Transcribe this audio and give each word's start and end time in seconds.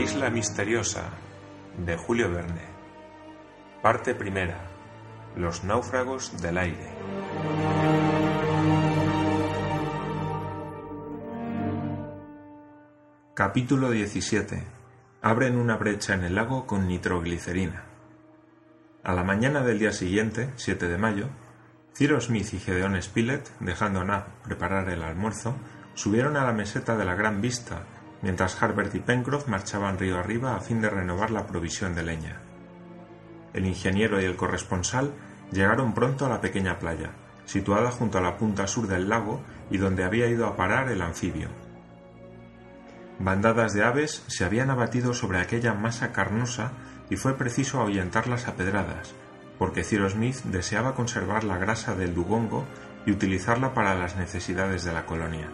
isla 0.00 0.30
misteriosa 0.30 1.10
de 1.76 1.94
Julio 1.98 2.30
Verne. 2.30 2.62
Parte 3.82 4.14
primera. 4.14 4.70
Los 5.36 5.62
náufragos 5.62 6.40
del 6.40 6.56
aire. 6.56 6.94
Capítulo 13.34 13.90
17. 13.90 14.64
Abren 15.20 15.58
una 15.58 15.76
brecha 15.76 16.14
en 16.14 16.24
el 16.24 16.34
lago 16.34 16.66
con 16.66 16.88
nitroglicerina. 16.88 17.84
A 19.04 19.12
la 19.12 19.22
mañana 19.22 19.60
del 19.60 19.80
día 19.80 19.92
siguiente, 19.92 20.50
7 20.56 20.88
de 20.88 20.96
mayo, 20.96 21.28
Cyrus 21.94 22.24
Smith 22.24 22.54
y 22.54 22.58
Gedeon 22.58 23.00
Spilett, 23.02 23.50
dejando 23.60 24.00
a 24.00 24.04
Nab 24.04 24.42
preparar 24.44 24.88
el 24.88 25.02
almuerzo, 25.02 25.56
subieron 25.92 26.38
a 26.38 26.44
la 26.44 26.54
meseta 26.54 26.96
de 26.96 27.04
la 27.04 27.14
Gran 27.14 27.42
Vista 27.42 27.84
mientras 28.22 28.62
Harbert 28.62 28.94
y 28.94 29.00
Pencroff 29.00 29.48
marchaban 29.48 29.98
río 29.98 30.18
arriba 30.18 30.56
a 30.56 30.60
fin 30.60 30.80
de 30.80 30.90
renovar 30.90 31.30
la 31.30 31.46
provisión 31.46 31.94
de 31.94 32.02
leña. 32.02 32.40
El 33.52 33.66
ingeniero 33.66 34.20
y 34.20 34.24
el 34.24 34.36
corresponsal 34.36 35.12
llegaron 35.50 35.94
pronto 35.94 36.26
a 36.26 36.28
la 36.28 36.40
pequeña 36.40 36.78
playa, 36.78 37.10
situada 37.44 37.90
junto 37.90 38.18
a 38.18 38.20
la 38.20 38.36
punta 38.36 38.66
sur 38.66 38.86
del 38.86 39.08
lago 39.08 39.40
y 39.70 39.78
donde 39.78 40.04
había 40.04 40.28
ido 40.28 40.46
a 40.46 40.56
parar 40.56 40.88
el 40.88 41.02
anfibio. 41.02 41.48
Bandadas 43.18 43.74
de 43.74 43.84
aves 43.84 44.24
se 44.28 44.44
habían 44.44 44.70
abatido 44.70 45.12
sobre 45.12 45.40
aquella 45.40 45.74
masa 45.74 46.12
carnosa 46.12 46.72
y 47.10 47.16
fue 47.16 47.36
preciso 47.36 47.80
ahuyentarlas 47.80 48.48
a 48.48 48.54
pedradas, 48.54 49.14
porque 49.58 49.84
Cyrus 49.84 50.12
Smith 50.12 50.42
deseaba 50.44 50.94
conservar 50.94 51.44
la 51.44 51.58
grasa 51.58 51.94
del 51.94 52.14
dugongo 52.14 52.64
y 53.04 53.10
utilizarla 53.10 53.74
para 53.74 53.94
las 53.94 54.16
necesidades 54.16 54.84
de 54.84 54.92
la 54.92 55.04
colonia. 55.04 55.50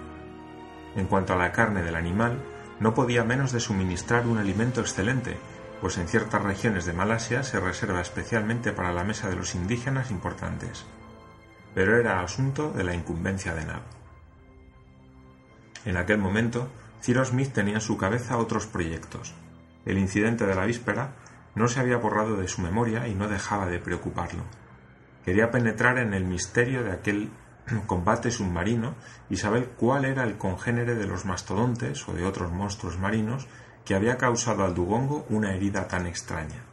En 0.95 1.07
cuanto 1.07 1.33
a 1.33 1.37
la 1.37 1.51
carne 1.51 1.83
del 1.83 1.97
animal, 1.97 2.39
no 2.81 2.95
podía 2.95 3.25
menos 3.25 3.53
de 3.53 3.61
suministrar 3.61 4.27
un 4.27 4.39
alimento 4.39 4.81
excelente, 4.81 5.39
pues 5.81 5.99
en 5.99 6.09
ciertas 6.09 6.43
regiones 6.43 6.85
de 6.85 6.93
Malasia 6.93 7.43
se 7.43 7.61
reserva 7.61 8.01
especialmente 8.01 8.73
para 8.73 8.93
la 8.93 9.05
mesa 9.05 9.29
de 9.29 9.37
los 9.37 9.55
indígenas 9.55 10.11
importantes. 10.11 10.85
Pero 11.75 11.99
era 11.99 12.21
asunto 12.21 12.71
de 12.71 12.85
la 12.85 12.95
incumbencia 12.95 13.55
de 13.55 13.65
Nab. 13.65 13.83
En 15.85 15.97
aquel 15.97 16.19
momento, 16.19 16.69
Cyrus 17.03 17.29
Smith 17.29 17.53
tenía 17.53 17.75
en 17.75 17.81
su 17.81 17.97
cabeza 17.97 18.39
otros 18.39 18.67
proyectos. 18.67 19.35
El 19.85 19.99
incidente 19.99 20.47
de 20.47 20.55
la 20.55 20.67
víspera 20.67 21.13
no 21.55 21.69
se 21.69 21.81
había 21.81 21.97
borrado 21.97 22.37
de 22.37 22.49
su 22.49 22.61
memoria 22.61 23.07
y 23.07 23.15
no 23.15 23.29
dejaba 23.29 23.67
de 23.67 23.79
preocuparlo. 23.79 24.43
Quería 25.25 25.51
penetrar 25.51 25.99
en 25.99 26.15
el 26.15 26.25
misterio 26.25 26.83
de 26.83 26.93
aquel 26.93 27.31
combate 27.87 28.31
submarino 28.31 28.95
y 29.29 29.37
saber 29.37 29.71
cuál 29.71 30.05
era 30.05 30.25
el 30.25 30.39
congénere 30.39 30.95
de 30.95 31.07
los 31.07 31.25
mastodontes 31.25 32.09
o 32.09 32.13
de 32.13 32.25
otros 32.25 32.53
monstruos 32.53 32.99
marinos 32.99 33.47
que 33.85 33.95
había 33.95 34.19
causado 34.19 34.65
al 34.65 34.75
dugongo 34.75 35.27
una 35.29 35.55
herida 35.55 35.89
tan 35.89 36.07
extraña. 36.07 36.65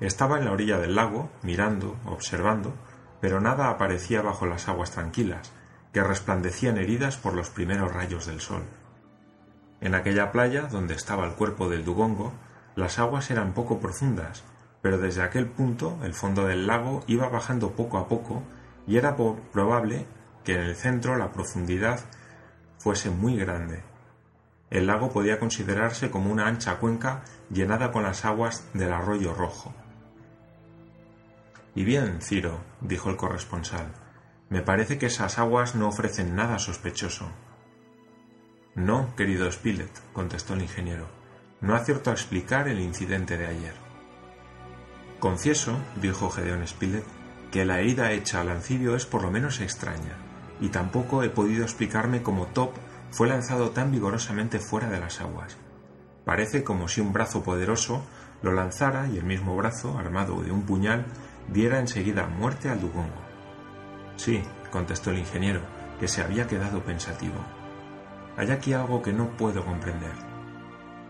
Estaba 0.00 0.38
en 0.38 0.44
la 0.44 0.52
orilla 0.52 0.78
del 0.78 0.96
lago, 0.96 1.30
mirando, 1.42 1.96
observando, 2.06 2.74
pero 3.20 3.40
nada 3.40 3.70
aparecía 3.70 4.22
bajo 4.22 4.46
las 4.46 4.68
aguas 4.68 4.90
tranquilas, 4.90 5.52
que 5.92 6.02
resplandecían 6.02 6.76
heridas 6.76 7.16
por 7.16 7.34
los 7.34 7.50
primeros 7.50 7.92
rayos 7.92 8.26
del 8.26 8.40
sol. 8.40 8.64
En 9.80 9.94
aquella 9.94 10.32
playa 10.32 10.62
donde 10.62 10.94
estaba 10.94 11.24
el 11.24 11.34
cuerpo 11.34 11.68
del 11.68 11.84
dugongo, 11.84 12.32
las 12.74 12.98
aguas 12.98 13.30
eran 13.30 13.52
poco 13.54 13.78
profundas, 13.78 14.42
pero 14.82 14.98
desde 14.98 15.22
aquel 15.22 15.46
punto 15.46 15.98
el 16.02 16.14
fondo 16.14 16.46
del 16.46 16.66
lago 16.66 17.04
iba 17.06 17.28
bajando 17.28 17.70
poco 17.70 17.98
a 17.98 18.08
poco 18.08 18.42
y 18.86 18.96
era 18.96 19.16
probable 19.16 20.06
que 20.44 20.54
en 20.54 20.60
el 20.60 20.76
centro 20.76 21.16
la 21.16 21.32
profundidad 21.32 22.00
fuese 22.78 23.10
muy 23.10 23.36
grande. 23.36 23.82
El 24.70 24.86
lago 24.86 25.10
podía 25.10 25.38
considerarse 25.38 26.10
como 26.10 26.30
una 26.30 26.46
ancha 26.46 26.78
cuenca 26.78 27.22
llenada 27.50 27.92
con 27.92 28.02
las 28.02 28.24
aguas 28.24 28.68
del 28.74 28.92
arroyo 28.92 29.32
rojo. 29.34 29.74
Y 31.74 31.84
bien, 31.84 32.20
Ciro, 32.20 32.60
dijo 32.80 33.10
el 33.10 33.16
corresponsal, 33.16 33.92
me 34.48 34.62
parece 34.62 34.98
que 34.98 35.06
esas 35.06 35.38
aguas 35.38 35.74
no 35.74 35.88
ofrecen 35.88 36.36
nada 36.36 36.58
sospechoso. 36.58 37.30
No, 38.74 39.14
querido 39.16 39.50
Spilett, 39.50 39.90
contestó 40.12 40.54
el 40.54 40.62
ingeniero, 40.62 41.06
no 41.60 41.74
acierto 41.74 42.10
a 42.10 42.14
explicar 42.14 42.68
el 42.68 42.80
incidente 42.80 43.38
de 43.38 43.46
ayer. 43.46 43.74
Confieso, 45.20 45.78
dijo 46.00 46.30
Gedeón 46.30 46.66
Spilett, 46.66 47.06
que 47.54 47.64
la 47.64 47.78
herida 47.78 48.10
hecha 48.10 48.40
al 48.40 48.48
anfibio 48.48 48.96
es 48.96 49.06
por 49.06 49.22
lo 49.22 49.30
menos 49.30 49.60
extraña, 49.60 50.16
y 50.60 50.70
tampoco 50.70 51.22
he 51.22 51.30
podido 51.30 51.62
explicarme 51.62 52.20
cómo 52.20 52.46
Top 52.46 52.72
fue 53.12 53.28
lanzado 53.28 53.70
tan 53.70 53.92
vigorosamente 53.92 54.58
fuera 54.58 54.90
de 54.90 54.98
las 54.98 55.20
aguas. 55.20 55.56
Parece 56.24 56.64
como 56.64 56.88
si 56.88 57.00
un 57.00 57.12
brazo 57.12 57.44
poderoso 57.44 58.02
lo 58.42 58.50
lanzara 58.50 59.06
y 59.06 59.18
el 59.18 59.24
mismo 59.24 59.54
brazo, 59.54 59.96
armado 59.96 60.42
de 60.42 60.50
un 60.50 60.62
puñal, 60.62 61.06
diera 61.46 61.78
enseguida 61.78 62.26
muerte 62.26 62.70
al 62.70 62.80
dugongo. 62.80 63.22
Sí, 64.16 64.42
contestó 64.72 65.12
el 65.12 65.20
ingeniero, 65.20 65.60
que 66.00 66.08
se 66.08 66.22
había 66.22 66.48
quedado 66.48 66.82
pensativo. 66.82 67.36
Hay 68.36 68.50
aquí 68.50 68.72
algo 68.72 69.00
que 69.00 69.12
no 69.12 69.36
puedo 69.36 69.64
comprender. 69.64 70.14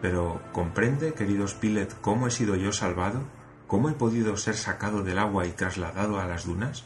Pero, 0.03 0.43
¿comprende, 0.53 1.15
querido 1.15 1.49
Spilett, 1.49 1.99
cómo 2.03 2.26
he 2.26 2.31
sido 2.31 2.55
yo 2.55 2.71
salvado? 2.71 3.22
¿Cómo 3.66 3.88
he 3.88 3.92
podido 3.92 4.36
ser 4.36 4.56
sacado 4.56 5.02
del 5.02 5.19
agua 5.19 5.47
y 5.47 5.52
trasladado 5.52 6.20
a 6.20 6.26
las 6.26 6.44
dunas? 6.44 6.84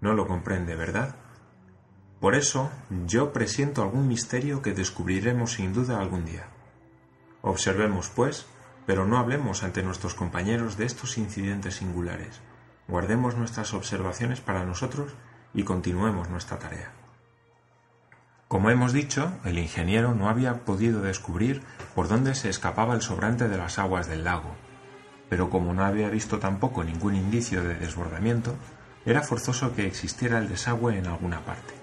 No 0.00 0.14
lo 0.14 0.26
comprende, 0.26 0.76
¿verdad? 0.76 1.16
Por 2.20 2.34
eso 2.34 2.70
yo 3.06 3.32
presiento 3.32 3.82
algún 3.82 4.08
misterio 4.08 4.62
que 4.62 4.72
descubriremos 4.72 5.52
sin 5.52 5.72
duda 5.72 5.98
algún 5.98 6.24
día. 6.24 6.46
Observemos, 7.42 8.08
pues, 8.08 8.46
pero 8.86 9.06
no 9.06 9.18
hablemos 9.18 9.62
ante 9.62 9.82
nuestros 9.82 10.14
compañeros 10.14 10.76
de 10.76 10.86
estos 10.86 11.18
incidentes 11.18 11.76
singulares. 11.76 12.40
Guardemos 12.88 13.36
nuestras 13.36 13.74
observaciones 13.74 14.40
para 14.40 14.64
nosotros 14.64 15.12
y 15.52 15.64
continuemos 15.64 16.28
nuestra 16.30 16.58
tarea. 16.58 16.92
Como 18.48 18.70
hemos 18.70 18.92
dicho, 18.92 19.32
el 19.44 19.58
ingeniero 19.58 20.14
no 20.14 20.28
había 20.28 20.64
podido 20.64 21.00
descubrir 21.00 21.62
por 21.94 22.08
dónde 22.08 22.34
se 22.34 22.50
escapaba 22.50 22.94
el 22.94 23.02
sobrante 23.02 23.48
de 23.48 23.56
las 23.56 23.78
aguas 23.78 24.06
del 24.06 24.24
lago, 24.24 24.54
pero 25.28 25.50
como 25.50 25.72
no 25.74 25.84
había 25.84 26.10
visto 26.10 26.38
tampoco 26.38 26.84
ningún 26.84 27.14
indicio 27.14 27.62
de 27.62 27.74
desbordamiento, 27.74 28.54
era 29.06 29.22
forzoso 29.22 29.74
que 29.74 29.86
existiera 29.86 30.38
el 30.38 30.48
desagüe 30.48 30.98
en 30.98 31.06
alguna 31.06 31.40
parte. 31.40 31.74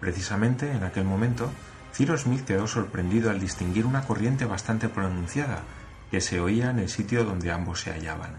Precisamente 0.00 0.72
en 0.72 0.82
aquel 0.82 1.04
momento, 1.04 1.50
Cyrus 1.92 2.22
Smith 2.22 2.44
quedó 2.44 2.66
sorprendido 2.66 3.30
al 3.30 3.38
distinguir 3.38 3.86
una 3.86 4.06
corriente 4.06 4.44
bastante 4.46 4.88
pronunciada 4.88 5.62
que 6.10 6.20
se 6.20 6.40
oía 6.40 6.70
en 6.70 6.78
el 6.78 6.88
sitio 6.88 7.24
donde 7.24 7.52
ambos 7.52 7.80
se 7.80 7.92
hallaban. 7.92 8.36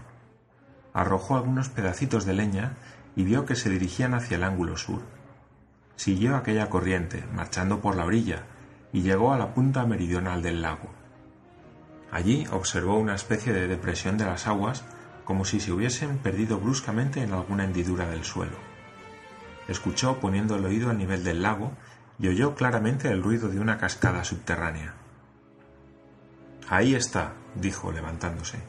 Arrojó 0.92 1.36
algunos 1.36 1.68
pedacitos 1.68 2.24
de 2.24 2.34
leña 2.34 2.72
y 3.16 3.24
vio 3.24 3.46
que 3.46 3.56
se 3.56 3.70
dirigían 3.70 4.14
hacia 4.14 4.36
el 4.36 4.44
ángulo 4.44 4.76
sur. 4.76 5.02
Siguió 5.96 6.36
aquella 6.36 6.68
corriente, 6.68 7.24
marchando 7.32 7.80
por 7.80 7.96
la 7.96 8.04
orilla, 8.04 8.44
y 8.92 9.02
llegó 9.02 9.32
a 9.32 9.38
la 9.38 9.54
punta 9.54 9.86
meridional 9.86 10.42
del 10.42 10.62
lago. 10.62 10.90
Allí 12.14 12.46
observó 12.52 12.96
una 12.96 13.16
especie 13.16 13.52
de 13.52 13.66
depresión 13.66 14.16
de 14.16 14.24
las 14.24 14.46
aguas 14.46 14.84
como 15.24 15.44
si 15.44 15.58
se 15.58 15.72
hubiesen 15.72 16.18
perdido 16.18 16.60
bruscamente 16.60 17.20
en 17.20 17.32
alguna 17.32 17.64
hendidura 17.64 18.08
del 18.08 18.22
suelo. 18.22 18.56
Escuchó 19.66 20.20
poniendo 20.20 20.54
el 20.54 20.64
oído 20.64 20.90
al 20.90 20.98
nivel 20.98 21.24
del 21.24 21.42
lago 21.42 21.72
y 22.20 22.28
oyó 22.28 22.54
claramente 22.54 23.10
el 23.10 23.20
ruido 23.20 23.48
de 23.48 23.58
una 23.58 23.78
cascada 23.78 24.22
subterránea. 24.22 24.94
Ahí 26.68 26.94
está, 26.94 27.32
dijo 27.56 27.90
levantándose. 27.90 28.62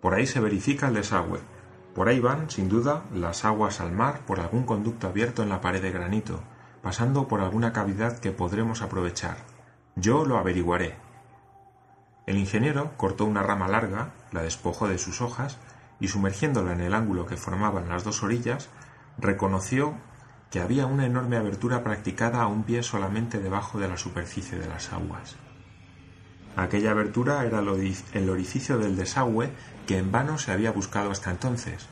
Por 0.00 0.14
ahí 0.14 0.26
se 0.26 0.40
verifica 0.40 0.88
el 0.88 0.94
desagüe. 0.94 1.38
Por 1.94 2.08
ahí 2.08 2.18
van, 2.18 2.50
sin 2.50 2.68
duda, 2.68 3.04
las 3.14 3.44
aguas 3.44 3.80
al 3.80 3.92
mar 3.92 4.22
por 4.26 4.40
algún 4.40 4.64
conducto 4.64 5.06
abierto 5.06 5.44
en 5.44 5.50
la 5.50 5.60
pared 5.60 5.80
de 5.80 5.92
granito, 5.92 6.42
pasando 6.82 7.28
por 7.28 7.42
alguna 7.42 7.72
cavidad 7.72 8.18
que 8.18 8.32
podremos 8.32 8.82
aprovechar. 8.82 9.36
Yo 9.94 10.24
lo 10.24 10.36
averiguaré. 10.36 11.11
El 12.26 12.38
ingeniero 12.38 12.92
cortó 12.96 13.24
una 13.24 13.42
rama 13.42 13.68
larga, 13.68 14.12
la 14.30 14.42
despojó 14.42 14.88
de 14.88 14.98
sus 14.98 15.20
hojas 15.20 15.58
y 15.98 16.08
sumergiéndola 16.08 16.72
en 16.72 16.80
el 16.80 16.94
ángulo 16.94 17.26
que 17.26 17.36
formaban 17.36 17.88
las 17.88 18.04
dos 18.04 18.22
orillas, 18.22 18.68
reconoció 19.18 19.94
que 20.50 20.60
había 20.60 20.86
una 20.86 21.06
enorme 21.06 21.36
abertura 21.36 21.82
practicada 21.82 22.42
a 22.42 22.46
un 22.46 22.64
pie 22.64 22.82
solamente 22.82 23.38
debajo 23.38 23.78
de 23.78 23.88
la 23.88 23.96
superficie 23.96 24.58
de 24.58 24.68
las 24.68 24.92
aguas. 24.92 25.36
Aquella 26.56 26.90
abertura 26.90 27.44
era 27.44 27.60
el 27.60 28.28
orificio 28.30 28.78
del 28.78 28.96
desagüe 28.96 29.50
que 29.86 29.98
en 29.98 30.12
vano 30.12 30.38
se 30.38 30.52
había 30.52 30.70
buscado 30.70 31.10
hasta 31.10 31.30
entonces, 31.30 31.88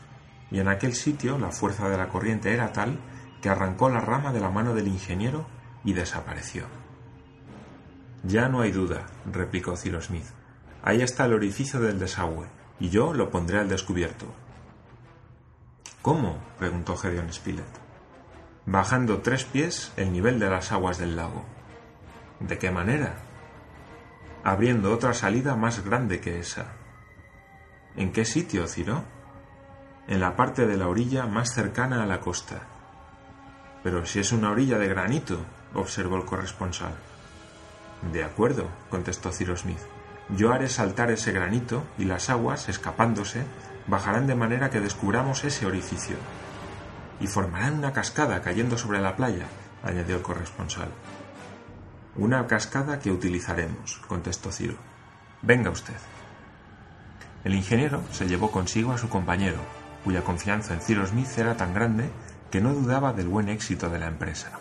y 0.51 0.61
en 0.61 0.69
aquel 0.69 0.95
sitio 0.95 1.39
la 1.39 1.51
fuerza 1.51 1.89
de 1.89 1.97
la 1.97 2.09
corriente 2.09 2.53
era 2.53 2.73
tal 2.73 2.99
que 3.41 3.49
arrancó 3.49 3.89
la 3.89 4.01
rama 4.01 4.33
de 4.33 4.41
la 4.41 4.51
mano 4.51 4.75
del 4.75 4.89
ingeniero 4.89 5.47
y 5.83 5.95
desapareció. 5.95 6.80
Ya 8.23 8.49
no 8.49 8.61
hay 8.61 8.73
duda, 8.73 9.07
replicó 9.31 9.77
Cyrus 9.77 10.07
Smith. 10.07 10.27
Ahí 10.83 11.03
está 11.03 11.25
el 11.25 11.35
orificio 11.35 11.81
del 11.81 11.99
desagüe, 11.99 12.47
y 12.79 12.91
yo 12.91 13.15
lo 13.15 13.31
pondré 13.31 13.59
al 13.59 13.69
descubierto. 13.69 14.27
¿Cómo? 16.03 16.39
preguntó 16.59 16.97
Gedeon 16.97 17.33
Spilett. 17.33 17.67
Bajando 18.67 19.19
tres 19.19 19.45
pies 19.45 19.93
el 19.97 20.13
nivel 20.13 20.39
de 20.39 20.51
las 20.51 20.73
aguas 20.73 20.99
del 20.99 21.17
lago. 21.17 21.45
¿De 22.41 22.59
qué 22.59 22.71
manera? 22.71 23.17
abriendo 24.43 24.93
otra 24.93 25.15
salida 25.15 25.57
más 25.57 25.85
grande 25.85 26.21
que 26.21 26.39
esa. 26.39 26.73
¿En 27.97 28.13
qué 28.13 28.25
sitio, 28.25 28.67
Ciro? 28.67 29.05
En 30.09 30.21
la 30.21 30.37
parte 30.37 30.67
de 30.67 30.77
la 30.77 30.89
orilla 30.89 31.27
más 31.27 31.53
cercana 31.53 32.03
a 32.03 32.07
la 32.07 32.21
costa. 32.21 32.63
Pero 33.83 34.07
si 34.07 34.21
es 34.21 34.33
una 34.33 34.51
orilla 34.51 34.79
de 34.79 34.89
granito, 34.89 35.39
observó 35.75 36.17
el 36.17 36.25
corresponsal. 36.25 36.95
De 38.13 38.25
acuerdo, 38.25 38.69
contestó 38.89 39.31
Ciro 39.31 39.57
Smith. 39.57 39.81
Yo 40.31 40.53
haré 40.53 40.69
saltar 40.69 41.11
ese 41.11 41.33
granito 41.33 41.85
y 41.99 42.05
las 42.05 42.31
aguas, 42.31 42.69
escapándose, 42.69 43.45
bajarán 43.87 44.27
de 44.27 44.35
manera 44.35 44.71
que 44.71 44.81
descubramos 44.81 45.45
ese 45.45 45.67
orificio. 45.67 46.17
Y 47.21 47.27
formarán 47.27 47.75
una 47.75 47.93
cascada 47.93 48.41
cayendo 48.41 48.79
sobre 48.79 49.01
la 49.01 49.17
playa, 49.17 49.47
añadió 49.83 50.17
el 50.17 50.23
corresponsal. 50.23 50.89
Una 52.17 52.47
cascada 52.47 52.99
que 52.99 53.11
utilizaremos, 53.11 53.99
contestó 54.09 54.51
Ciro. 54.51 54.77
Venga 55.43 55.71
usted. 55.71 55.95
El 57.45 57.55
ingeniero 57.55 58.03
se 58.13 58.27
llevó 58.27 58.51
consigo 58.51 58.93
a 58.93 58.99
su 58.99 59.09
compañero, 59.09 59.59
cuya 60.05 60.23
confianza 60.23 60.75
en 60.75 60.81
Ciro 60.81 61.07
Smith 61.07 61.39
era 61.39 61.57
tan 61.57 61.75
grande 61.75 62.11
que 62.51 62.61
no 62.61 62.73
dudaba 62.73 63.13
del 63.13 63.29
buen 63.29 63.49
éxito 63.49 63.89
de 63.91 63.99
la 63.99 64.09
empresa. 64.09 64.59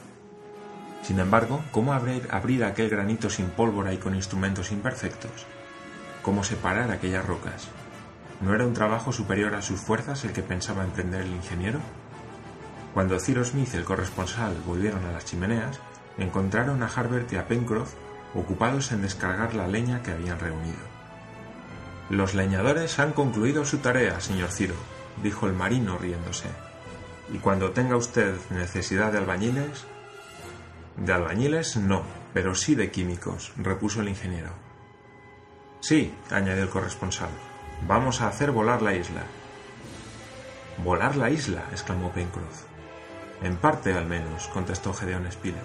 Sin 1.02 1.20
embargo, 1.20 1.64
¿cómo 1.72 1.94
abrir, 1.94 2.28
abrir 2.32 2.64
aquel 2.64 2.90
granito 2.90 3.30
sin 3.30 3.50
pólvora 3.50 3.94
y 3.94 3.98
con 3.98 4.16
instrumentos 4.16 4.72
imperfectos? 4.72 5.46
¿Cómo 6.22 6.44
separar 6.44 6.92
aquellas 6.92 7.26
rocas? 7.26 7.68
¿No 8.42 8.54
era 8.54 8.66
un 8.66 8.74
trabajo 8.74 9.12
superior 9.12 9.56
a 9.56 9.62
sus 9.62 9.80
fuerzas 9.80 10.24
el 10.24 10.34
que 10.34 10.44
pensaba 10.44 10.84
emprender 10.84 11.22
el 11.22 11.34
ingeniero? 11.34 11.80
Cuando 12.94 13.20
Ciro 13.20 13.44
Smith 13.44 13.70
y 13.74 13.78
el 13.78 13.86
corresponsal 13.86 14.56
volvieron 14.66 15.06
a 15.06 15.12
las 15.12 15.26
chimeneas, 15.26 15.80
encontraron 16.18 16.84
a 16.84 16.88
Harbert 16.88 17.32
y 17.34 17.38
a 17.38 17.48
Pencroff 17.48 17.94
ocupados 18.36 18.92
en 18.92 19.02
descargar 19.02 19.56
la 19.56 19.68
leña 19.68 20.02
que 20.04 20.12
habían 20.12 20.40
reunido. 20.40 20.78
Los 22.10 22.34
leñadores 22.34 22.98
han 23.00 23.14
concluido 23.14 23.66
su 23.66 23.78
tarea, 23.78 24.20
señor 24.20 24.50
Ciro, 24.50 24.76
dijo 25.22 25.48
el 25.48 25.54
marino 25.54 25.98
riéndose. 25.98 26.50
Y 27.32 27.38
cuando 27.38 27.72
tenga 27.72 27.96
usted 27.96 28.36
necesidad 28.50 29.12
de 29.12 29.20
albañiles... 29.20 29.86
De 31.00 31.14
albañiles 31.14 31.78
no, 31.78 32.04
pero 32.34 32.54
sí 32.56 32.76
de 32.76 32.92
químicos, 32.92 33.54
repuso 33.56 34.02
el 34.02 34.10
ingeniero. 34.10 34.52
Sí, 35.80 36.14
añadió 36.30 36.64
el 36.64 36.70
corresponsal, 36.70 37.30
vamos 37.88 38.20
a 38.22 38.28
hacer 38.28 38.52
volar 38.52 38.82
la 38.82 38.94
isla. 38.94 39.24
¿Volar 40.84 41.16
la 41.16 41.30
isla? 41.30 41.64
exclamó 41.72 42.12
Pencroff. 42.12 42.64
En 43.42 43.56
parte, 43.56 43.94
al 43.94 44.06
menos, 44.06 44.48
contestó 44.50 44.94
Gedeón 44.94 45.32
Spilett. 45.32 45.64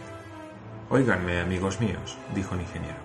Óiganme, 0.89 1.41
amigos 1.41 1.81
míos, 1.81 2.17
dijo 2.33 2.55
el 2.55 2.61
ingeniero, 2.61 2.99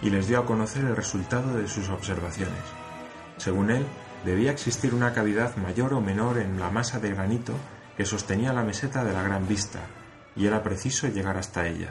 y 0.00 0.08
les 0.08 0.28
dio 0.28 0.38
a 0.38 0.46
conocer 0.46 0.84
el 0.84 0.96
resultado 0.96 1.58
de 1.58 1.68
sus 1.68 1.90
observaciones. 1.90 2.54
Según 3.36 3.70
él, 3.70 3.86
debía 4.24 4.50
existir 4.50 4.94
una 4.94 5.12
cavidad 5.12 5.56
mayor 5.56 5.92
o 5.92 6.00
menor 6.00 6.38
en 6.38 6.58
la 6.58 6.70
masa 6.70 7.00
de 7.00 7.10
granito 7.10 7.52
que 7.98 8.06
sostenía 8.06 8.54
la 8.54 8.64
meseta 8.64 9.04
de 9.04 9.12
la 9.12 9.22
Gran 9.22 9.46
Vista, 9.46 9.80
y 10.36 10.46
era 10.46 10.62
preciso 10.62 11.08
llegar 11.08 11.36
hasta 11.36 11.66
ella. 11.66 11.90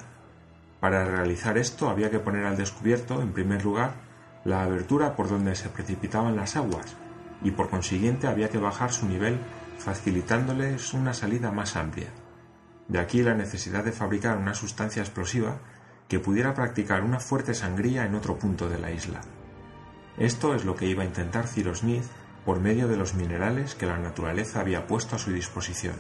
Para 0.80 1.04
realizar 1.04 1.58
esto 1.58 1.90
había 1.90 2.12
que 2.12 2.20
poner 2.20 2.46
al 2.46 2.58
descubierto, 2.58 3.22
en 3.22 3.34
primer 3.34 3.64
lugar, 3.64 3.94
la 4.44 4.64
abertura 4.64 5.16
por 5.16 5.28
donde 5.28 5.56
se 5.56 5.70
precipitaban 5.70 6.36
las 6.36 6.56
aguas, 6.56 6.96
y 7.44 7.52
por 7.52 7.70
consiguiente 7.70 8.28
había 8.28 8.50
que 8.50 8.60
bajar 8.60 8.92
su 8.92 9.08
nivel 9.08 9.40
facilitándoles 9.80 10.94
una 10.94 11.14
salida 11.14 11.52
más 11.52 11.76
amplia. 11.76 12.10
De 12.88 13.00
aquí 13.00 13.24
la 13.24 13.34
necesidad 13.34 13.84
de 13.84 13.92
fabricar 13.92 14.38
una 14.38 14.54
sustancia 14.54 15.02
explosiva 15.02 15.58
que 16.08 16.20
pudiera 16.20 16.54
practicar 16.54 17.04
una 17.04 17.20
fuerte 17.20 17.56
sangría 17.56 18.06
en 18.06 18.14
otro 18.14 18.38
punto 18.38 18.70
de 18.70 18.78
la 18.78 18.92
isla. 18.92 19.22
Esto 20.18 20.54
es 20.54 20.66
lo 20.66 20.76
que 20.76 20.86
iba 20.86 21.02
a 21.04 21.08
intentar 21.08 21.48
Cyrus 21.48 21.80
Smith 21.80 22.04
por 22.46 22.60
medio 22.60 22.88
de 22.88 22.96
los 22.96 23.16
minerales 23.16 23.74
que 23.74 23.88
la 23.88 23.98
naturaleza 23.98 24.60
había 24.60 24.86
puesto 24.86 25.16
a 25.16 25.20
su 25.20 25.32
disposición. 25.32 25.96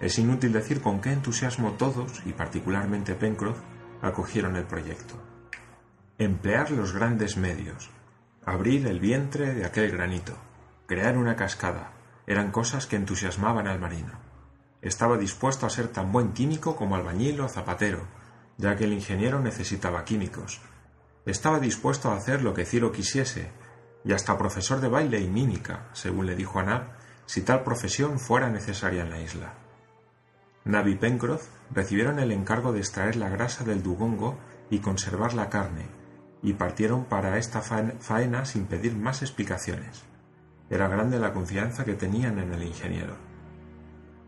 Es 0.00 0.18
inútil 0.18 0.52
decir 0.52 0.80
con 0.80 1.00
qué 1.00 1.12
entusiasmo 1.12 1.72
todos, 1.72 2.22
y 2.24 2.32
particularmente 2.32 3.14
Pencroff, 3.14 3.58
acogieron 4.00 4.56
el 4.56 4.64
proyecto. 4.64 5.14
Emplear 6.18 6.70
los 6.70 6.92
grandes 6.92 7.36
medios, 7.36 7.90
abrir 8.44 8.86
el 8.86 8.98
vientre 8.98 9.54
de 9.54 9.66
aquel 9.66 9.90
granito, 9.90 10.36
crear 10.86 11.18
una 11.18 11.36
cascada, 11.36 11.92
eran 12.26 12.50
cosas 12.50 12.86
que 12.86 12.96
entusiasmaban 12.96 13.66
al 13.66 13.78
marino. 13.78 14.18
Estaba 14.80 15.18
dispuesto 15.18 15.66
a 15.66 15.70
ser 15.70 15.88
tan 15.88 16.10
buen 16.12 16.32
químico 16.32 16.76
como 16.76 16.96
albañil 16.96 17.40
o 17.42 17.48
zapatero, 17.48 18.06
ya 18.56 18.76
que 18.76 18.84
el 18.84 18.94
ingeniero 18.94 19.40
necesitaba 19.40 20.04
químicos. 20.04 20.60
Estaba 21.26 21.60
dispuesto 21.60 22.10
a 22.10 22.16
hacer 22.16 22.42
lo 22.42 22.54
que 22.54 22.64
Ciro 22.64 22.90
quisiese, 22.90 23.50
y 24.04 24.12
hasta 24.12 24.38
profesor 24.38 24.80
de 24.80 24.88
baile 24.88 25.20
y 25.20 25.28
mímica, 25.28 25.88
según 25.92 26.24
le 26.24 26.34
dijo 26.34 26.58
a 26.58 26.62
Nab, 26.62 26.82
si 27.26 27.42
tal 27.42 27.62
profesión 27.62 28.18
fuera 28.18 28.48
necesaria 28.48 29.02
en 29.02 29.10
la 29.10 29.20
isla. 29.20 29.59
Nab 30.64 30.88
y 30.88 30.94
Pencroff 30.94 31.48
recibieron 31.72 32.18
el 32.18 32.32
encargo 32.32 32.72
de 32.72 32.80
extraer 32.80 33.16
la 33.16 33.28
grasa 33.28 33.64
del 33.64 33.82
dugongo 33.82 34.38
y 34.68 34.80
conservar 34.80 35.34
la 35.34 35.48
carne, 35.48 35.86
y 36.42 36.52
partieron 36.52 37.04
para 37.04 37.38
esta 37.38 37.62
faena 37.62 38.44
sin 38.44 38.66
pedir 38.66 38.96
más 38.96 39.22
explicaciones. 39.22 40.02
Era 40.68 40.88
grande 40.88 41.18
la 41.18 41.32
confianza 41.32 41.84
que 41.84 41.94
tenían 41.94 42.38
en 42.38 42.52
el 42.52 42.62
ingeniero. 42.62 43.16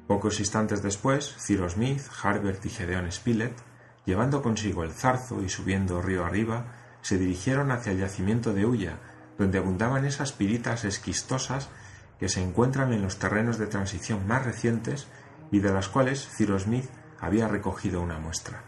Pocos 0.07 0.41
instantes 0.41 0.83
después, 0.83 1.37
Ciro 1.39 1.69
Smith, 1.69 2.03
Harbert 2.23 2.65
y 2.67 2.71
Gedeon 2.71 3.11
Spilett, 3.13 3.57
llevando 4.05 4.43
consigo 4.43 4.83
el 4.83 4.93
zarzo 4.93 5.43
y 5.43 5.49
subiendo 5.49 6.03
río 6.03 6.25
arriba, 6.25 6.67
se 7.03 7.19
dirigieron 7.19 7.71
hacia 7.71 7.93
el 7.93 7.99
yacimiento 7.99 8.53
de 8.53 8.67
Huya, 8.67 8.99
donde 9.39 9.59
abundaban 9.59 10.05
esas 10.05 10.33
piritas 10.33 10.85
esquistosas 10.85 11.69
que 12.19 12.29
se 12.29 12.43
encuentran 12.43 12.93
en 12.93 13.03
los 13.03 13.19
terrenos 13.19 13.59
de 13.59 13.67
transición 13.67 14.27
más 14.27 14.45
recientes 14.45 15.09
y 15.53 15.61
de 15.61 15.73
las 15.73 15.89
cuales 15.89 16.29
Ciro 16.29 16.59
Smith 16.59 16.89
había 17.21 17.47
recogido 17.47 18.01
una 18.01 18.19
muestra. 18.19 18.65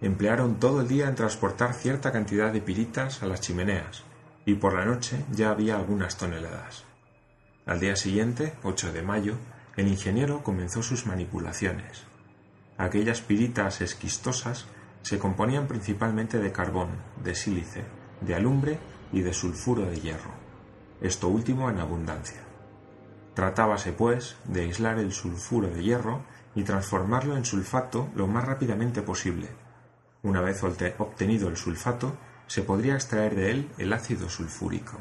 Emplearon 0.00 0.60
todo 0.60 0.82
el 0.82 0.88
día 0.88 1.08
en 1.08 1.16
transportar 1.16 1.74
cierta 1.74 2.12
cantidad 2.12 2.52
de 2.52 2.60
piritas 2.60 3.22
a 3.22 3.26
las 3.26 3.40
chimeneas, 3.40 4.04
y 4.44 4.54
por 4.54 4.74
la 4.74 4.84
noche 4.84 5.24
ya 5.32 5.50
había 5.50 5.76
algunas 5.76 6.16
toneladas. 6.16 6.84
Al 7.66 7.80
día 7.80 7.96
siguiente, 7.96 8.52
8 8.62 8.92
de 8.92 9.02
mayo, 9.02 9.36
el 9.76 9.88
ingeniero 9.88 10.42
comenzó 10.42 10.82
sus 10.82 11.06
manipulaciones. 11.06 12.04
Aquellas 12.76 13.22
piritas 13.22 13.80
esquistosas 13.80 14.66
se 15.02 15.18
componían 15.18 15.66
principalmente 15.66 16.38
de 16.38 16.52
carbón, 16.52 16.90
de 17.22 17.34
sílice, 17.34 17.84
de 18.20 18.34
alumbre 18.34 18.78
y 19.12 19.22
de 19.22 19.32
sulfuro 19.32 19.86
de 19.86 20.00
hierro, 20.00 20.32
esto 21.00 21.28
último 21.28 21.70
en 21.70 21.78
abundancia. 21.78 22.43
Tratábase, 23.34 23.92
pues, 23.92 24.36
de 24.44 24.62
aislar 24.62 24.98
el 24.98 25.12
sulfuro 25.12 25.68
de 25.68 25.82
hierro 25.82 26.22
y 26.54 26.62
transformarlo 26.62 27.36
en 27.36 27.44
sulfato 27.44 28.08
lo 28.14 28.26
más 28.26 28.44
rápidamente 28.44 29.02
posible. 29.02 29.48
Una 30.22 30.40
vez 30.40 30.62
obtenido 30.62 31.48
el 31.48 31.56
sulfato, 31.56 32.16
se 32.46 32.62
podría 32.62 32.94
extraer 32.94 33.34
de 33.34 33.50
él 33.50 33.70
el 33.78 33.92
ácido 33.92 34.28
sulfúrico. 34.28 34.98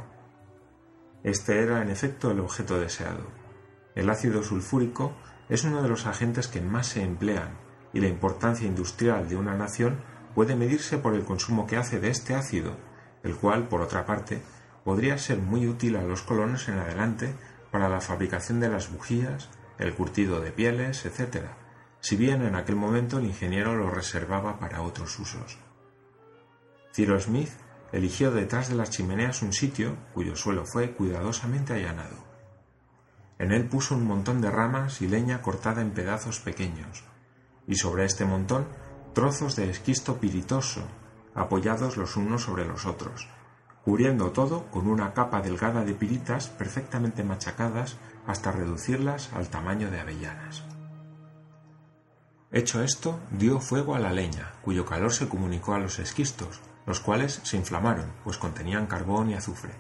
Este 1.24 1.62
era, 1.62 1.82
en 1.82 1.90
efecto, 1.90 2.32
el 2.32 2.40
objeto 2.40 2.80
deseado. 2.80 3.28
El 3.96 4.10
ácido 4.10 4.44
sulfúrico 4.44 5.14
es 5.50 5.64
uno 5.64 5.82
de 5.82 5.90
los 5.90 6.06
agentes 6.08 6.48
que 6.48 6.62
más 6.62 6.88
se 6.88 7.04
emplean 7.04 7.58
y 7.94 8.00
la 8.00 8.08
importancia 8.08 8.68
industrial 8.68 9.30
de 9.30 9.36
una 9.36 9.56
nación 9.56 10.00
puede 10.34 10.56
medirse 10.56 10.98
por 10.98 11.14
el 11.14 11.24
consumo 11.24 11.68
que 11.68 11.78
hace 11.78 12.00
de 12.00 12.10
este 12.10 12.34
ácido, 12.34 12.76
el 13.22 13.36
cual, 13.36 13.68
por 13.68 13.82
otra 13.82 14.06
parte, 14.06 14.42
podría 14.84 15.18
ser 15.18 15.38
muy 15.38 15.68
útil 15.68 15.96
a 15.96 16.02
los 16.02 16.24
colonos 16.24 16.68
en 16.68 16.80
adelante 16.80 17.36
para 17.74 17.90
la 17.90 18.02
fabricación 18.02 18.60
de 18.60 18.70
las 18.70 18.92
bujías, 18.92 19.50
el 19.80 19.96
curtido 19.96 20.40
de 20.40 20.52
pieles, 20.52 21.08
etc., 21.08 21.48
si 22.02 22.16
bien 22.16 22.44
en 22.44 22.54
aquel 22.54 22.76
momento 22.76 23.18
el 23.18 23.26
ingeniero 23.26 23.76
lo 23.76 23.90
reservaba 23.90 24.60
para 24.60 24.84
otros 24.84 25.18
usos. 25.18 25.58
Ciro 26.94 27.20
Smith 27.20 27.50
eligió 27.92 28.30
detrás 28.30 28.70
de 28.70 28.76
las 28.76 28.92
chimeneas 28.92 29.42
un 29.42 29.54
sitio 29.54 29.98
cuyo 30.14 30.36
suelo 30.36 30.68
fue 30.68 30.92
cuidadosamente 30.92 31.74
allanado. 31.74 32.18
En 33.40 33.52
él 33.52 33.68
puso 33.68 33.96
un 33.96 34.06
montón 34.06 34.40
de 34.40 34.52
ramas 34.52 35.02
y 35.02 35.08
leña 35.08 35.42
cortada 35.42 35.82
en 35.82 35.94
pedazos 35.94 36.42
pequeños, 36.42 37.04
y 37.68 37.74
sobre 37.74 38.06
este 38.06 38.24
montón 38.24 38.68
trozos 39.16 39.56
de 39.56 39.72
esquisto 39.72 40.20
piritoso, 40.20 40.84
apoyados 41.34 41.98
los 41.98 42.18
unos 42.18 42.44
sobre 42.44 42.66
los 42.66 42.86
otros, 42.86 43.28
cubriendo 43.84 44.32
todo 44.32 44.66
con 44.72 44.88
una 44.88 45.14
capa 45.14 45.42
delgada 45.42 45.84
de 45.84 45.94
piritas 45.94 46.48
perfectamente 46.48 47.24
machacadas 47.24 47.98
hasta 48.26 48.52
reducirlas 48.52 49.32
al 49.34 49.50
tamaño 49.50 49.92
de 49.92 50.00
avellanas. 50.00 50.64
Hecho 52.52 52.84
esto, 52.84 53.20
dio 53.32 53.60
fuego 53.60 53.96
a 53.96 54.00
la 54.00 54.14
leña, 54.14 54.54
cuyo 54.62 54.86
calor 54.86 55.12
se 55.12 55.28
comunicó 55.28 55.74
a 55.74 55.80
los 55.80 56.00
esquistos, 56.00 56.62
los 56.86 57.00
cuales 57.00 57.42
se 57.44 57.58
inflamaron, 57.58 58.14
pues 58.24 58.38
contenían 58.38 58.86
carbón 58.86 59.32
y 59.32 59.34
azufre. 59.34 59.74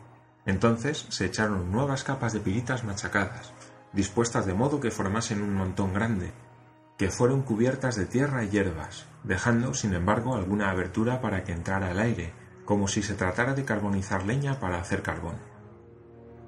Entonces 0.45 1.05
se 1.10 1.25
echaron 1.25 1.72
nuevas 1.72 2.03
capas 2.03 2.33
de 2.33 2.39
piritas 2.39 2.83
machacadas, 2.83 3.53
dispuestas 3.93 4.45
de 4.45 4.53
modo 4.53 4.79
que 4.79 4.91
formasen 4.91 5.41
un 5.41 5.53
montón 5.53 5.93
grande, 5.93 6.33
que 6.98 7.10
fueron 7.10 7.43
cubiertas 7.43 7.95
de 7.95 8.05
tierra 8.05 8.43
y 8.43 8.50
hierbas, 8.50 9.05
dejando, 9.24 9.74
sin 9.74 9.93
embargo, 9.93 10.36
alguna 10.36 10.69
abertura 10.69 11.22
para 11.22 11.43
que 11.43 11.53
entrara 11.53 11.91
el 11.91 12.00
aire, 12.00 12.33
como 12.65 12.88
si 12.88 13.01
se 13.01 13.15
tratara 13.15 13.53
de 13.53 13.65
carbonizar 13.65 14.25
leña 14.25 14.60
para 14.60 14.79
hacer 14.79 15.01
carbón. 15.01 15.36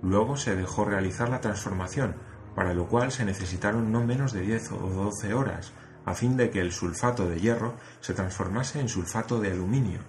Luego 0.02 0.38
se 0.38 0.56
dejó 0.56 0.86
realizar 0.86 1.30
la 1.30 1.42
transformación, 1.42 2.16
para 2.56 2.74
lo 2.74 2.88
cual 2.88 3.12
se 3.12 3.26
necesitaron 3.26 3.92
no 3.92 4.04
menos 4.04 4.32
de 4.32 4.42
10 4.42 4.72
o 4.74 4.78
12 4.78 5.34
horas, 5.34 5.74
a 6.06 6.14
fin 6.14 6.38
de 6.38 6.52
que 6.52 6.62
el 6.62 6.72
sulfato 6.72 7.28
de 7.28 7.40
hierro 7.40 7.76
se 8.00 8.14
transformase 8.14 8.80
en 8.80 8.90
sulfato 8.90 9.40
de 9.40 9.52
aluminio, 9.52 10.00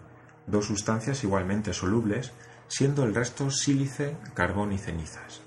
dos 0.46 0.66
sustancias 0.66 1.24
igualmente 1.24 1.72
solubles, 1.72 2.32
siendo 2.68 3.04
el 3.04 3.14
resto 3.14 3.50
sílice, 3.50 4.16
carbón 4.34 4.72
y 4.72 4.78
cenizas. 4.78 5.40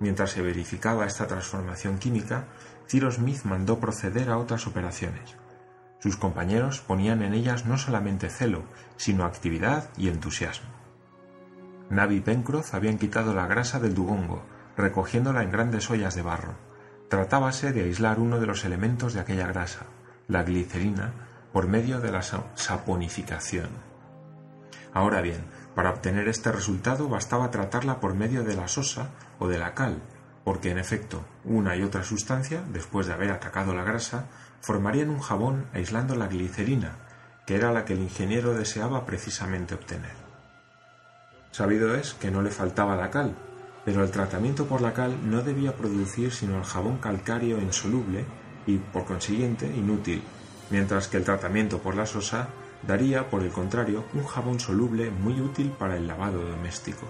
Mientras 0.00 0.30
se 0.30 0.42
verificaba 0.42 1.06
esta 1.06 1.26
transformación 1.26 1.98
química, 1.98 2.46
Cyrus 2.88 3.16
Smith 3.16 3.42
mandó 3.44 3.80
proceder 3.80 4.30
a 4.30 4.38
otras 4.38 4.66
operaciones. 4.66 5.36
Sus 6.00 6.16
compañeros 6.16 6.80
ponían 6.80 7.22
en 7.22 7.34
ellas 7.34 7.66
no 7.66 7.76
solamente 7.76 8.30
celo, 8.30 8.62
sino 8.96 9.24
actividad 9.24 9.88
y 9.96 10.08
entusiasmo. 10.08 10.68
Navi 11.90 12.16
y 12.16 12.20
Pencroff 12.20 12.74
habían 12.74 12.98
quitado 12.98 13.34
la 13.34 13.46
grasa 13.46 13.80
del 13.80 13.94
dugongo, 13.94 14.42
recogiéndola 14.76 15.42
en 15.42 15.50
grandes 15.50 15.90
ollas 15.90 16.14
de 16.14 16.22
barro. 16.22 16.54
Tratábase 17.08 17.72
de 17.72 17.82
aislar 17.82 18.20
uno 18.20 18.38
de 18.38 18.46
los 18.46 18.64
elementos 18.64 19.14
de 19.14 19.20
aquella 19.20 19.46
grasa, 19.46 19.86
la 20.28 20.42
glicerina, 20.42 21.12
por 21.52 21.66
medio 21.66 22.00
de 22.00 22.12
la 22.12 22.22
saponificación. 22.22 23.70
Ahora 24.92 25.22
bien, 25.22 25.44
para 25.74 25.90
obtener 25.90 26.28
este 26.28 26.52
resultado 26.52 27.08
bastaba 27.08 27.50
tratarla 27.50 28.00
por 28.00 28.14
medio 28.14 28.44
de 28.44 28.54
la 28.54 28.68
sosa 28.68 29.10
o 29.38 29.48
de 29.48 29.58
la 29.58 29.74
cal, 29.74 30.02
porque 30.48 30.70
en 30.70 30.78
efecto 30.78 31.26
una 31.44 31.76
y 31.76 31.82
otra 31.82 32.02
sustancia, 32.02 32.64
después 32.72 33.06
de 33.06 33.12
haber 33.12 33.32
atacado 33.32 33.74
la 33.74 33.84
grasa, 33.84 34.28
formarían 34.62 35.10
un 35.10 35.20
jabón 35.20 35.66
aislando 35.74 36.16
la 36.16 36.26
glicerina, 36.26 36.92
que 37.44 37.54
era 37.54 37.70
la 37.70 37.84
que 37.84 37.92
el 37.92 37.98
ingeniero 37.98 38.54
deseaba 38.54 39.04
precisamente 39.04 39.74
obtener. 39.74 40.14
Sabido 41.50 41.94
es 41.94 42.14
que 42.14 42.30
no 42.30 42.40
le 42.40 42.48
faltaba 42.48 42.96
la 42.96 43.10
cal, 43.10 43.36
pero 43.84 44.02
el 44.02 44.10
tratamiento 44.10 44.64
por 44.64 44.80
la 44.80 44.94
cal 44.94 45.30
no 45.30 45.42
debía 45.42 45.76
producir 45.76 46.32
sino 46.32 46.56
el 46.56 46.64
jabón 46.64 46.96
calcáreo 46.96 47.60
insoluble 47.60 48.24
y, 48.66 48.78
por 48.78 49.04
consiguiente, 49.04 49.66
inútil, 49.66 50.22
mientras 50.70 51.08
que 51.08 51.18
el 51.18 51.24
tratamiento 51.24 51.80
por 51.80 51.94
la 51.94 52.06
sosa 52.06 52.48
daría, 52.86 53.28
por 53.28 53.42
el 53.42 53.50
contrario, 53.50 54.06
un 54.14 54.24
jabón 54.24 54.60
soluble 54.60 55.10
muy 55.10 55.42
útil 55.42 55.72
para 55.72 55.98
el 55.98 56.06
lavado 56.06 56.40
doméstico. 56.40 57.06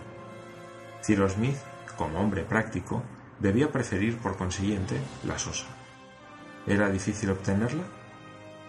Cyrus 1.04 1.34
Smith, 1.34 1.58
como 1.96 2.18
hombre 2.18 2.42
práctico, 2.42 3.04
debía 3.40 3.70
preferir, 3.70 4.18
por 4.18 4.36
consiguiente, 4.36 5.00
la 5.24 5.38
sosa. 5.38 5.66
¿Era 6.66 6.90
difícil 6.90 7.30
obtenerla? 7.30 7.84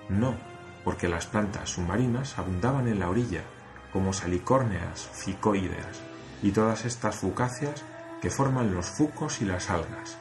No, 0.10 0.36
porque 0.84 1.08
las 1.08 1.28
plantas 1.28 1.72
submarinas 1.72 2.38
abundaban 2.38 2.88
en 2.88 3.00
la 3.00 3.10
orilla, 3.10 3.44
como 3.92 4.14
salicórneas, 4.14 5.10
ficoideas, 5.14 6.02
y 6.42 6.52
todas 6.52 6.86
estas 6.86 7.16
fucáceas 7.16 7.84
que 8.22 8.30
forman 8.30 8.74
los 8.74 8.88
fucos 8.88 9.42
y 9.42 9.46
las 9.46 9.70
algas. 9.70 10.18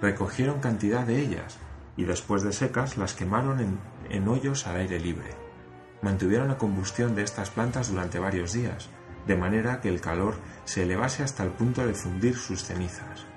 Recogieron 0.00 0.60
cantidad 0.60 1.06
de 1.06 1.20
ellas 1.20 1.58
y 1.96 2.04
después 2.04 2.42
de 2.42 2.52
secas 2.52 2.96
las 2.96 3.14
quemaron 3.14 3.60
en, 3.60 3.78
en 4.08 4.28
hoyos 4.28 4.66
al 4.66 4.76
aire 4.76 4.98
libre. 4.98 5.34
Mantuvieron 6.02 6.48
la 6.48 6.58
combustión 6.58 7.14
de 7.14 7.22
estas 7.22 7.50
plantas 7.50 7.90
durante 7.90 8.18
varios 8.18 8.52
días, 8.52 8.88
de 9.26 9.36
manera 9.36 9.80
que 9.80 9.90
el 9.90 10.00
calor 10.00 10.34
se 10.64 10.84
elevase 10.84 11.22
hasta 11.22 11.42
el 11.42 11.50
punto 11.50 11.86
de 11.86 11.94
fundir 11.94 12.36
sus 12.36 12.64
cenizas. 12.64 13.29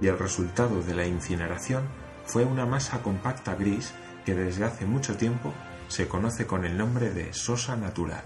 Y 0.00 0.08
el 0.08 0.18
resultado 0.18 0.82
de 0.82 0.94
la 0.94 1.06
incineración 1.06 1.88
fue 2.24 2.44
una 2.44 2.66
masa 2.66 3.02
compacta 3.02 3.54
gris 3.54 3.94
que 4.24 4.34
desde 4.34 4.64
hace 4.64 4.84
mucho 4.84 5.16
tiempo 5.16 5.52
se 5.88 6.08
conoce 6.08 6.46
con 6.46 6.64
el 6.64 6.76
nombre 6.76 7.10
de 7.10 7.32
sosa 7.32 7.76
natural. 7.76 8.24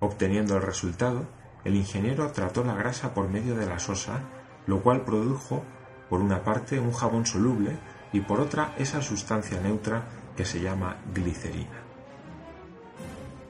Obteniendo 0.00 0.56
el 0.56 0.62
resultado, 0.62 1.26
el 1.64 1.76
ingeniero 1.76 2.30
trató 2.32 2.64
la 2.64 2.74
grasa 2.74 3.14
por 3.14 3.28
medio 3.28 3.54
de 3.54 3.66
la 3.66 3.78
sosa, 3.78 4.20
lo 4.66 4.82
cual 4.82 5.04
produjo, 5.04 5.64
por 6.10 6.20
una 6.20 6.42
parte, 6.42 6.78
un 6.78 6.92
jabón 6.92 7.24
soluble 7.24 7.78
y 8.12 8.20
por 8.20 8.40
otra 8.40 8.74
esa 8.78 9.00
sustancia 9.00 9.60
neutra 9.60 10.02
que 10.36 10.44
se 10.44 10.60
llama 10.60 10.96
glicerina. 11.14 11.82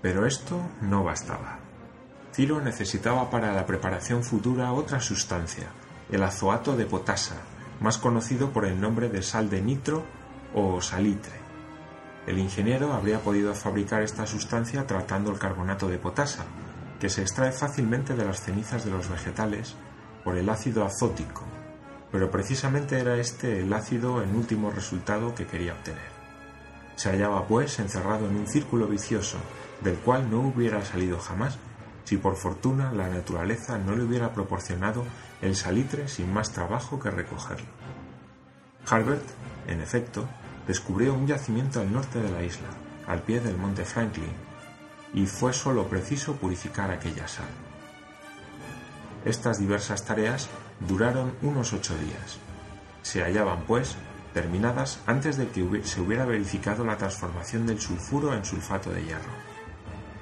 Pero 0.01 0.27
esto 0.27 0.61
no 0.81 1.05
bastaba. 1.05 1.59
Ciro 2.33 2.61
necesitaba 2.61 3.31
para 3.31 3.53
la 3.53 3.67
preparación 3.67 4.23
futura 4.23 4.73
otra 4.73 5.01
sustancia, 5.01 5.69
el 6.13 6.23
azoato 6.23 6.77
de 6.77 6.87
potasa, 6.87 7.37
más 7.81 7.99
conocido 7.99 8.51
por 8.51 8.67
el 8.67 8.81
nombre 8.81 9.09
de 9.09 9.23
sal 9.23 9.51
de 9.51 9.63
nitro 9.63 10.05
o 10.55 10.81
salitre. 10.81 11.41
El 12.27 12.39
ingeniero 12.39 12.93
habría 12.93 13.21
podido 13.21 13.55
fabricar 13.55 14.03
esta 14.03 14.27
sustancia 14.27 14.87
tratando 14.87 15.33
el 15.33 15.39
carbonato 15.39 15.89
de 15.89 15.99
potasa, 15.99 16.45
que 17.01 17.09
se 17.09 17.23
extrae 17.23 17.51
fácilmente 17.51 18.15
de 18.15 18.25
las 18.25 18.43
cenizas 18.43 18.85
de 18.85 18.93
los 18.93 19.09
vegetales 19.09 19.75
por 20.23 20.37
el 20.37 20.49
ácido 20.49 20.85
azótico, 20.85 21.45
pero 22.13 22.31
precisamente 22.31 23.01
era 23.01 23.17
este 23.17 23.61
el 23.61 23.73
ácido 23.73 24.23
en 24.23 24.37
último 24.37 24.71
resultado 24.71 25.35
que 25.35 25.47
quería 25.47 25.73
obtener. 25.73 26.13
Se 26.95 27.09
hallaba, 27.09 27.47
pues, 27.49 27.79
encerrado 27.79 28.29
en 28.29 28.37
un 28.37 28.47
círculo 28.47 28.87
vicioso, 28.87 29.39
del 29.81 29.97
cual 29.97 30.31
no 30.31 30.41
hubiera 30.41 30.85
salido 30.85 31.19
jamás, 31.19 31.59
si 32.05 32.17
por 32.17 32.37
fortuna 32.37 32.93
la 32.93 33.09
naturaleza 33.09 33.79
no 33.79 33.97
le 33.97 34.05
hubiera 34.05 34.33
proporcionado 34.33 35.05
el 35.41 35.57
salitre 35.57 36.09
sin 36.09 36.33
más 36.33 36.53
trabajo 36.53 36.99
que 36.99 37.11
recogerlo. 37.11 37.69
Harbert, 38.89 39.25
en 39.69 39.81
efecto, 39.81 40.29
descubrió 40.67 41.15
un 41.15 41.27
yacimiento 41.27 41.81
al 41.81 41.93
norte 41.93 42.21
de 42.21 42.31
la 42.31 42.43
isla, 42.43 42.69
al 43.07 43.23
pie 43.23 43.41
del 43.41 43.57
monte 43.57 43.85
Franklin, 43.85 44.33
y 45.15 45.27
fue 45.27 45.53
sólo 45.53 45.89
preciso 45.89 46.37
purificar 46.37 46.91
aquella 46.91 47.29
sal. 47.29 47.49
Estas 49.25 49.59
diversas 49.59 50.05
tareas 50.05 50.49
duraron 50.81 51.35
unos 51.43 51.73
ocho 51.73 51.97
días. 51.99 52.39
Se 53.03 53.23
hallaban, 53.23 53.63
pues, 53.67 53.97
terminadas 54.33 55.01
antes 55.07 55.37
de 55.37 55.49
que 55.49 55.85
se 55.85 56.01
hubiera 56.01 56.25
verificado 56.25 56.85
la 56.85 56.97
transformación 56.97 57.67
del 57.67 57.81
sulfuro 57.81 58.35
en 58.35 58.45
sulfato 58.45 58.91
de 58.91 59.05
hierro. 59.05 59.33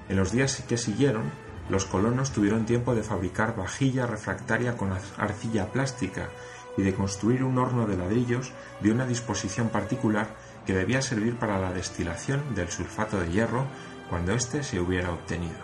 En 0.09 0.17
los 0.17 0.33
días 0.33 0.63
que 0.69 0.77
siguieron, 0.77 1.31
los 1.71 1.85
colonos 1.85 2.33
tuvieron 2.33 2.67
tiempo 2.67 2.95
de 2.95 3.03
fabricar 3.03 3.57
vajilla 3.57 4.07
refractaria 4.07 4.77
con 4.77 4.93
arcilla 5.17 5.71
plástica 5.73 6.29
y 6.77 6.83
de 6.83 6.95
construir 6.95 7.45
un 7.45 7.59
horno 7.59 7.87
de 7.87 7.97
ladrillos 7.97 8.53
de 8.81 8.91
una 8.91 9.07
disposición 9.07 9.69
particular 9.69 10.35
que 10.67 10.75
debía 10.75 11.01
servir 11.01 11.37
para 11.37 11.59
la 11.59 11.73
destilación 11.73 12.55
del 12.55 12.71
sulfato 12.71 13.21
de 13.21 13.31
hierro 13.31 13.67
cuando 14.09 14.33
éste 14.33 14.63
se 14.63 14.81
hubiera 14.81 15.13
obtenido. 15.13 15.59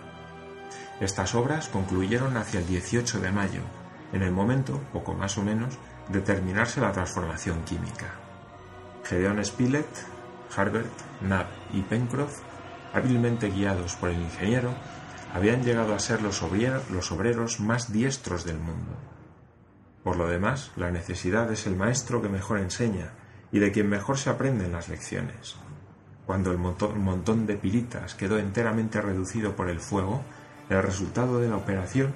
Estas 1.01 1.35
obras 1.35 1.69
concluyeron 1.69 2.37
hacia 2.37 2.61
el 2.61 2.67
18 2.67 3.21
de 3.21 3.33
mayo, 3.33 3.61
en 4.13 4.23
el 4.23 4.33
momento, 4.33 4.81
poco 4.93 5.15
más 5.15 5.37
o 5.37 5.43
menos, 5.43 5.75
de 6.09 6.21
terminarse 6.21 6.81
la 6.81 6.93
transformación 6.93 7.63
química. 7.65 8.15
Gedeon 9.05 9.45
Spilett, 9.45 9.87
Harbert, 10.57 10.93
Knapp 11.21 11.49
y 11.73 11.83
Pencroff, 11.83 12.41
hábilmente 12.95 13.51
guiados 13.51 13.95
por 13.97 14.11
el 14.11 14.21
ingeniero, 14.21 14.73
habían 15.33 15.63
llegado 15.63 15.95
a 15.95 15.99
ser 15.99 16.23
los, 16.23 16.43
obreros 16.43 17.61
más 17.61 17.93
diestros 17.93 18.45
del 18.45 18.59
mundo. 18.59 18.93
Por 20.03 20.17
lo 20.17 20.29
demás, 20.29 20.71
la 20.77 20.91
necesidad 20.91 21.51
es 21.53 21.67
el 21.67 21.77
maestro 21.77 22.23
que 22.23 22.29
mejor 22.29 22.59
enseña 22.59 23.13
y 23.53 23.59
de 23.59 23.73
quien 23.73 23.89
mejor 23.89 24.19
se 24.19 24.31
aprenden 24.31 24.73
las 24.73 24.89
lecciones. 24.89 25.57
Cuando 26.27 26.51
el 26.51 26.59
montón 26.59 27.47
de 27.47 27.57
piritas 27.57 28.15
quedó 28.15 28.39
enteramente 28.39 29.01
reducido 29.01 29.55
por 29.57 29.69
el 29.69 29.81
fuego, 29.81 30.23
el 30.69 30.83
resultado 30.83 31.41
de 31.41 31.49
la 31.49 31.57
operación, 31.57 32.13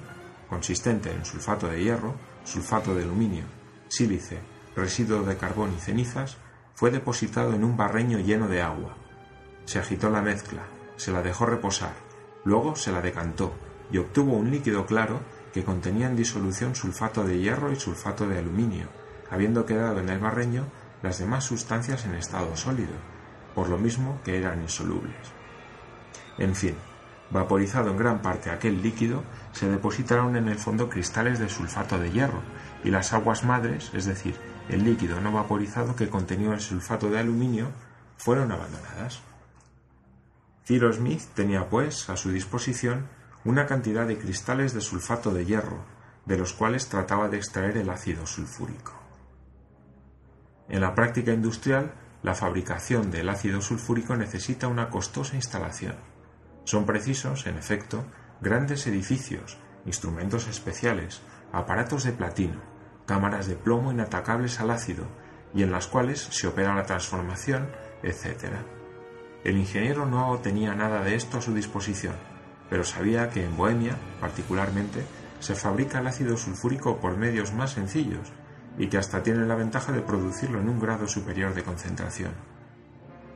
consistente 0.49 1.11
en 1.11 1.25
sulfato 1.25 1.67
de 1.67 1.81
hierro, 1.81 2.15
sulfato 2.43 2.93
de 2.93 3.03
aluminio, 3.03 3.45
sílice, 3.87 4.39
residuo 4.75 5.23
de 5.23 5.37
carbón 5.37 5.73
y 5.75 5.79
cenizas, 5.79 6.37
fue 6.73 6.91
depositado 6.91 7.53
en 7.53 7.63
un 7.63 7.77
barreño 7.77 8.19
lleno 8.19 8.47
de 8.47 8.61
agua. 8.61 8.95
Se 9.65 9.79
agitó 9.79 10.09
la 10.09 10.21
mezcla, 10.21 10.63
se 10.97 11.11
la 11.11 11.21
dejó 11.21 11.45
reposar, 11.45 11.93
luego 12.43 12.75
se 12.75 12.91
la 12.91 13.01
decantó 13.01 13.53
y 13.91 13.97
obtuvo 13.97 14.33
un 14.33 14.51
líquido 14.51 14.85
claro 14.85 15.19
que 15.53 15.63
contenía 15.63 16.07
en 16.07 16.15
disolución 16.15 16.75
sulfato 16.75 17.23
de 17.23 17.39
hierro 17.39 17.71
y 17.71 17.75
sulfato 17.75 18.27
de 18.27 18.37
aluminio, 18.37 18.87
habiendo 19.29 19.65
quedado 19.65 19.99
en 19.99 20.09
el 20.09 20.19
barreño 20.19 20.65
las 21.01 21.19
demás 21.19 21.45
sustancias 21.45 22.05
en 22.05 22.15
estado 22.15 22.55
sólido, 22.55 22.93
por 23.55 23.69
lo 23.69 23.77
mismo 23.77 24.19
que 24.23 24.37
eran 24.37 24.61
insolubles. 24.61 25.15
En 26.37 26.55
fin, 26.55 26.75
vaporizado 27.31 27.91
en 27.91 27.97
gran 27.97 28.21
parte 28.21 28.49
aquel 28.49 28.81
líquido, 28.81 29.23
se 29.51 29.69
depositaron 29.69 30.35
en 30.35 30.47
el 30.47 30.57
fondo 30.57 30.89
cristales 30.89 31.39
de 31.39 31.49
sulfato 31.49 31.99
de 31.99 32.11
hierro 32.11 32.41
y 32.83 32.89
las 32.91 33.13
aguas 33.13 33.43
madres, 33.43 33.91
es 33.93 34.05
decir, 34.05 34.35
el 34.69 34.83
líquido 34.83 35.19
no 35.19 35.31
vaporizado 35.31 35.95
que 35.95 36.09
contenía 36.09 36.53
el 36.53 36.61
sulfato 36.61 37.09
de 37.09 37.19
aluminio, 37.19 37.67
fueron 38.17 38.51
abandonadas. 38.51 39.21
Cyrus 40.65 40.97
Smith 40.97 41.21
tenía, 41.33 41.69
pues, 41.69 42.09
a 42.09 42.17
su 42.17 42.31
disposición 42.31 43.07
una 43.43 43.65
cantidad 43.65 44.07
de 44.07 44.17
cristales 44.17 44.73
de 44.73 44.81
sulfato 44.81 45.33
de 45.33 45.45
hierro, 45.45 45.83
de 46.25 46.37
los 46.37 46.53
cuales 46.53 46.87
trataba 46.87 47.29
de 47.29 47.37
extraer 47.37 47.77
el 47.77 47.89
ácido 47.89 48.25
sulfúrico. 48.27 48.93
En 50.69 50.81
la 50.81 50.93
práctica 50.93 51.33
industrial 51.33 51.93
la 52.23 52.35
fabricación 52.35 53.09
del 53.09 53.29
ácido 53.29 53.61
sulfúrico 53.61 54.15
necesita 54.15 54.67
una 54.67 54.89
costosa 54.89 55.35
instalación. 55.35 55.95
Son 56.65 56.85
precisos, 56.85 57.47
en 57.47 57.57
efecto, 57.57 58.05
grandes 58.41 58.85
edificios, 58.85 59.57
instrumentos 59.85 60.47
especiales, 60.47 61.21
aparatos 61.51 62.03
de 62.03 62.11
platino, 62.11 62.61
cámaras 63.07 63.47
de 63.47 63.55
plomo 63.55 63.91
inatacables 63.91 64.59
al 64.59 64.69
ácido 64.69 65.05
y 65.53 65.63
en 65.63 65.71
las 65.71 65.87
cuales 65.87 66.21
se 66.21 66.47
opera 66.47 66.75
la 66.75 66.85
transformación, 66.85 67.71
etc. 68.03 68.53
El 69.43 69.57
ingeniero 69.57 70.05
no 70.05 70.37
tenía 70.37 70.75
nada 70.75 71.03
de 71.03 71.15
esto 71.15 71.39
a 71.39 71.41
su 71.41 71.53
disposición, 71.53 72.13
pero 72.69 72.83
sabía 72.83 73.29
que 73.31 73.43
en 73.43 73.57
Bohemia, 73.57 73.97
particularmente, 74.19 75.03
se 75.39 75.55
fabrica 75.55 75.99
el 75.99 76.07
ácido 76.07 76.37
sulfúrico 76.37 76.99
por 76.99 77.17
medios 77.17 77.51
más 77.51 77.71
sencillos 77.71 78.31
y 78.77 78.87
que 78.87 78.99
hasta 78.99 79.23
tiene 79.23 79.45
la 79.47 79.55
ventaja 79.55 79.91
de 79.91 80.01
producirlo 80.01 80.59
en 80.59 80.69
un 80.69 80.79
grado 80.79 81.07
superior 81.07 81.55
de 81.55 81.63
concentración. 81.63 82.33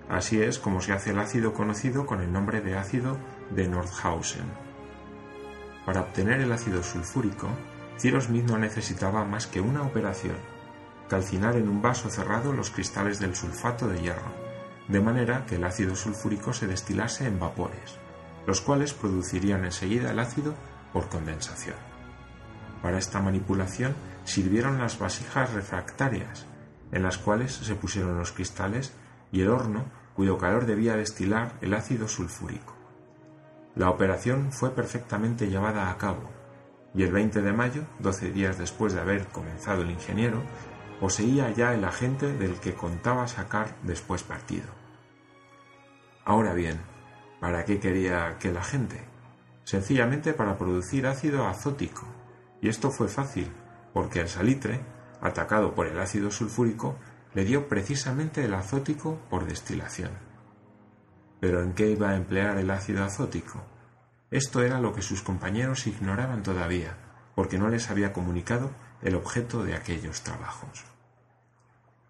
Así 0.08 0.40
es 0.40 0.60
como 0.60 0.82
se 0.82 0.94
hace 0.94 1.10
el 1.10 1.20
ácido 1.20 1.54
conocido 1.54 2.06
con 2.06 2.22
el 2.22 2.32
nombre 2.32 2.62
de 2.62 2.78
ácido 2.78 3.18
de 3.50 3.68
Nordhausen. 3.68 4.46
Para 5.86 6.02
obtener 6.02 6.40
el 6.42 6.52
ácido 6.52 6.84
sulfúrico, 6.84 7.50
Ciro 7.98 8.22
Smith 8.22 8.46
no 8.46 8.60
necesitaba 8.60 9.26
más 9.26 9.48
que 9.48 9.62
una 9.62 9.82
operación, 9.82 10.36
calcinar 11.10 11.56
en 11.56 11.68
un 11.68 11.82
vaso 11.82 12.10
cerrado 12.10 12.54
los 12.54 12.70
cristales 12.70 13.20
del 13.20 13.36
sulfato 13.36 13.88
de 13.88 14.02
hierro, 14.02 14.45
de 14.88 15.02
manera 15.02 15.46
que 15.46 15.56
el 15.56 15.64
ácido 15.64 15.96
sulfúrico 15.96 16.54
se 16.54 16.68
destilase 16.68 17.26
en 17.26 17.40
vapores, 17.40 17.98
los 18.46 18.62
cuales 18.62 18.94
producirían 18.94 19.66
enseguida 19.66 20.12
el 20.12 20.20
ácido 20.20 20.54
por 20.94 21.10
condensación. 21.10 21.76
Para 22.82 22.98
esta 22.98 23.20
manipulación 23.20 23.96
sirvieron 24.24 24.78
las 24.78 25.00
vasijas 25.00 25.54
refractarias, 25.54 26.46
en 26.92 27.04
las 27.04 27.18
cuales 27.18 27.54
se 27.54 27.76
pusieron 27.76 28.18
los 28.18 28.32
cristales 28.32 28.94
y 29.32 29.42
el 29.42 29.50
horno 29.50 29.86
cuyo 30.16 30.38
calor 30.38 30.66
debía 30.66 30.96
destilar 30.96 31.54
el 31.62 31.74
ácido 31.74 32.08
sulfúrico. 32.08 32.76
La 33.76 33.90
operación 33.90 34.54
fue 34.54 34.70
perfectamente 34.70 35.50
llevada 35.50 35.90
a 35.90 35.98
cabo, 35.98 36.30
y 36.94 37.04
el 37.04 37.12
20 37.12 37.42
de 37.42 37.52
mayo, 37.52 37.84
doce 38.00 38.32
días 38.32 38.58
después 38.58 38.94
de 38.94 39.02
haber 39.02 39.28
comenzado 39.28 39.82
el 39.82 39.92
ingeniero, 39.92 40.42
poseía 41.00 41.52
ya 41.52 41.74
el 41.74 41.84
agente 41.84 42.34
del 42.34 42.60
que 42.60 42.74
contaba 42.74 43.28
sacar 43.28 43.76
después 43.84 44.24
partido. 44.24 44.68
Ahora 46.24 46.54
bien, 46.54 46.80
¿para 47.40 47.66
qué 47.66 47.80
quería 47.80 48.28
aquel 48.28 48.58
agente? 48.58 49.04
Sencillamente 49.64 50.34
para 50.34 50.58
producir 50.58 51.08
ácido 51.08 51.48
azótico, 51.48 52.06
y 52.62 52.70
esto 52.70 52.92
fue 52.92 53.08
fácil, 53.08 53.52
porque 53.94 54.20
el 54.22 54.28
salitre, 54.28 54.82
atacado 55.22 55.76
por 55.76 55.88
el 55.88 56.00
ácido 56.00 56.32
sulfúrico, 56.32 56.96
le 57.34 57.46
dio 57.46 57.68
precisamente 57.68 58.46
el 58.46 58.54
azótico 58.54 59.20
por 59.30 59.46
destilación. 59.46 60.12
Pero 61.40 61.62
¿en 61.62 61.74
qué 61.74 61.90
iba 61.90 62.10
a 62.10 62.16
emplear 62.16 62.58
el 62.58 62.72
ácido 62.72 63.04
azótico? 63.04 63.62
Esto 64.32 64.64
era 64.64 64.80
lo 64.80 64.94
que 64.94 65.02
sus 65.02 65.22
compañeros 65.22 65.86
ignoraban 65.86 66.44
todavía, 66.44 66.98
porque 67.36 67.58
no 67.58 67.70
les 67.70 67.92
había 67.92 68.14
comunicado 68.14 68.72
el 69.06 69.14
objeto 69.14 69.64
de 69.64 69.76
aquellos 69.76 70.24
trabajos. 70.24 70.84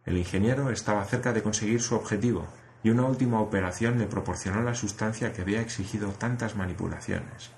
El 0.05 0.17
ingeniero 0.17 0.69
estaba 0.69 1.03
cerca 1.03 1.33
de 1.33 1.43
conseguir 1.43 1.81
su 1.81 1.93
objetivo 1.93 2.47
y 2.83 2.89
una 2.89 3.03
última 3.03 3.41
operación 3.41 3.99
le 3.99 4.07
proporcionó 4.07 4.61
la 4.61 4.75
sustancia 4.75 5.33
que 5.33 5.41
había 5.41 5.59
exigido 5.59 6.11
tantas 6.11 6.55
manipulaciones. 6.55 7.51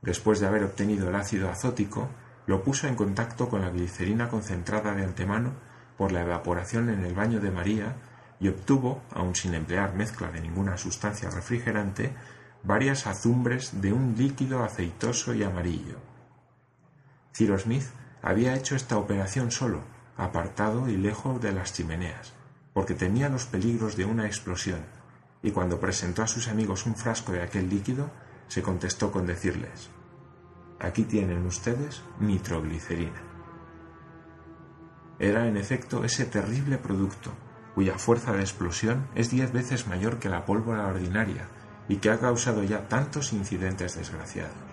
Después 0.00 0.40
de 0.40 0.46
haber 0.46 0.64
obtenido 0.64 1.10
el 1.10 1.16
ácido 1.16 1.50
azótico, 1.50 2.08
lo 2.46 2.64
puso 2.64 2.88
en 2.88 2.94
contacto 2.94 3.50
con 3.50 3.60
la 3.60 3.68
glicerina 3.68 4.30
concentrada 4.30 4.94
de 4.94 5.04
antemano 5.04 5.52
por 5.98 6.10
la 6.10 6.22
evaporación 6.22 6.88
en 6.88 7.04
el 7.04 7.14
baño 7.14 7.40
de 7.40 7.50
María 7.50 7.96
y 8.40 8.48
obtuvo, 8.48 9.02
aun 9.12 9.34
sin 9.34 9.52
emplear 9.52 9.94
mezcla 9.94 10.30
de 10.30 10.40
ninguna 10.40 10.78
sustancia 10.78 11.28
refrigerante, 11.28 12.14
varias 12.62 13.06
azumbres 13.06 13.82
de 13.82 13.92
un 13.92 14.14
líquido 14.16 14.64
aceitoso 14.64 15.34
y 15.34 15.42
amarillo. 15.42 15.98
Ciro 17.34 17.58
Smith 17.58 17.84
había 18.22 18.54
hecho 18.54 18.76
esta 18.76 18.98
operación 18.98 19.50
solo, 19.50 19.80
apartado 20.16 20.88
y 20.88 20.96
lejos 20.96 21.40
de 21.40 21.52
las 21.52 21.72
chimeneas, 21.72 22.32
porque 22.72 22.94
temía 22.94 23.28
los 23.28 23.46
peligros 23.46 23.96
de 23.96 24.04
una 24.04 24.26
explosión, 24.26 24.80
y 25.42 25.50
cuando 25.52 25.80
presentó 25.80 26.22
a 26.22 26.26
sus 26.26 26.48
amigos 26.48 26.86
un 26.86 26.94
frasco 26.94 27.32
de 27.32 27.42
aquel 27.42 27.70
líquido, 27.70 28.10
se 28.48 28.62
contestó 28.62 29.10
con 29.10 29.26
decirles 29.26 29.90
Aquí 30.80 31.04
tienen 31.04 31.44
ustedes 31.46 32.02
nitroglicerina. 32.20 33.22
Era 35.18 35.46
en 35.46 35.58
efecto 35.58 36.04
ese 36.04 36.24
terrible 36.24 36.78
producto, 36.78 37.32
cuya 37.74 37.98
fuerza 37.98 38.32
de 38.32 38.40
explosión 38.40 39.06
es 39.14 39.30
diez 39.30 39.52
veces 39.52 39.86
mayor 39.86 40.18
que 40.18 40.30
la 40.30 40.46
pólvora 40.46 40.86
ordinaria 40.86 41.48
y 41.88 41.96
que 41.96 42.10
ha 42.10 42.18
causado 42.18 42.62
ya 42.64 42.88
tantos 42.88 43.34
incidentes 43.34 43.96
desgraciados. 43.96 44.69